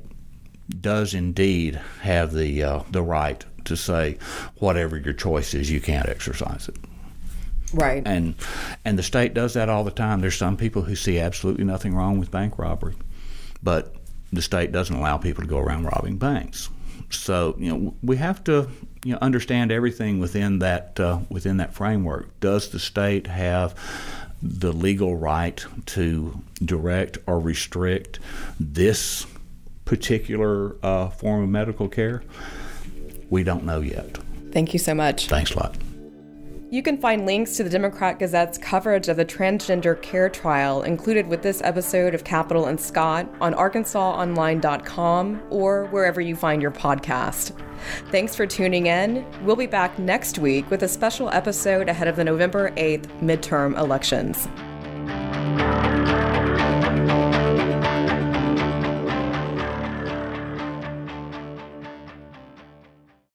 does 0.81 1.15
indeed 1.15 1.81
have 2.03 2.33
the 2.33 2.63
uh, 2.63 2.83
the 2.91 3.03
right 3.03 3.45
to 3.65 3.77
say 3.77 4.19
whatever 4.59 4.97
your 4.97 5.15
choice 5.15 5.55
is, 5.55 5.71
you 5.71 5.81
can't 5.81 6.09
exercise 6.09 6.69
it. 6.69 6.77
Right. 7.73 8.03
And 8.07 8.35
and 8.85 8.99
the 8.99 9.03
state 9.03 9.35
does 9.35 9.55
that 9.55 9.69
all 9.69 9.85
the 9.85 9.91
time. 9.91 10.21
There's 10.21 10.37
some 10.37 10.57
people 10.57 10.83
who 10.83 10.95
see 10.95 11.19
absolutely 11.19 11.65
nothing 11.65 11.95
wrong 11.95 12.19
with 12.19 12.31
bank 12.31 12.59
robbery 12.59 12.95
but 13.63 13.95
the 14.33 14.43
state 14.43 14.73
doesn't 14.73 14.95
allow 14.95 15.17
people 15.17 15.43
to 15.43 15.49
go 15.49 15.59
around 15.59 15.85
robbing 15.85 16.19
banks. 16.19 16.69
So 17.11 17.57
you 17.59 17.71
know 17.71 17.95
we 18.03 18.17
have 18.17 18.45
to 18.45 18.69
you 19.05 19.13
know 19.13 19.19
understand 19.21 19.73
everything 19.73 20.19
within 20.19 20.59
that 20.59 20.99
uh, 21.01 21.21
within 21.31 21.57
that 21.59 21.75
framework. 21.75 22.39
Does 22.41 22.69
the 22.71 22.79
state 22.79 23.27
have 23.27 23.75
the 24.43 24.73
legal 24.73 25.17
right 25.17 25.65
to 25.87 26.41
direct 26.65 27.19
or 27.27 27.41
restrict 27.41 28.21
this 28.61 29.27
particular 29.85 30.77
uh, 30.83 31.09
form 31.09 31.43
of 31.43 31.49
medical 31.49 31.89
care? 31.89 32.23
We 33.31 33.43
don't 33.43 33.65
know 33.65 33.81
yet. 33.81 34.19
Thank 34.53 34.73
you 34.73 34.79
so 34.79 34.95
much. 34.95 35.29
Thanks 35.29 35.53
a 35.53 35.59
lot. 35.59 35.77
You 36.71 36.83
can 36.83 36.99
find 36.99 37.25
links 37.25 37.57
to 37.57 37.65
the 37.65 37.71
Democrat 37.71 38.19
Gazette's 38.19 38.59
coverage 38.59 39.09
of 39.09 39.17
the 39.17 39.25
transgender 39.25 40.01
care 40.03 40.29
trial 40.29 40.83
included 40.83 41.27
with 41.27 41.41
this 41.41 41.63
episode 41.63 42.15
of 42.15 42.25
Capitol 42.25 42.67
and 42.67 42.79
Scott 42.79 43.27
on 43.41 43.55
arkansasonline.com 43.55 45.43
or 45.49 45.87
wherever 45.87 46.21
you 46.21 46.37
find 46.37 46.61
your 46.61 46.71
podcast. 46.71 47.53
Thanks 48.11 48.35
for 48.37 48.47
tuning 48.47 48.87
in. 48.87 49.25
We'll 49.47 49.57
be 49.57 49.67
back 49.67 49.99
next 49.99 50.39
week 50.39 50.71
with 50.71 50.83
a 50.83 50.89
special 50.89 51.31
episode 51.31 51.89
ahead 51.89 52.07
of 52.07 52.17
the 52.17 52.25
November 52.25 52.71
8th 52.73 53.07
midterm 53.23 53.79
elections. 53.79 54.47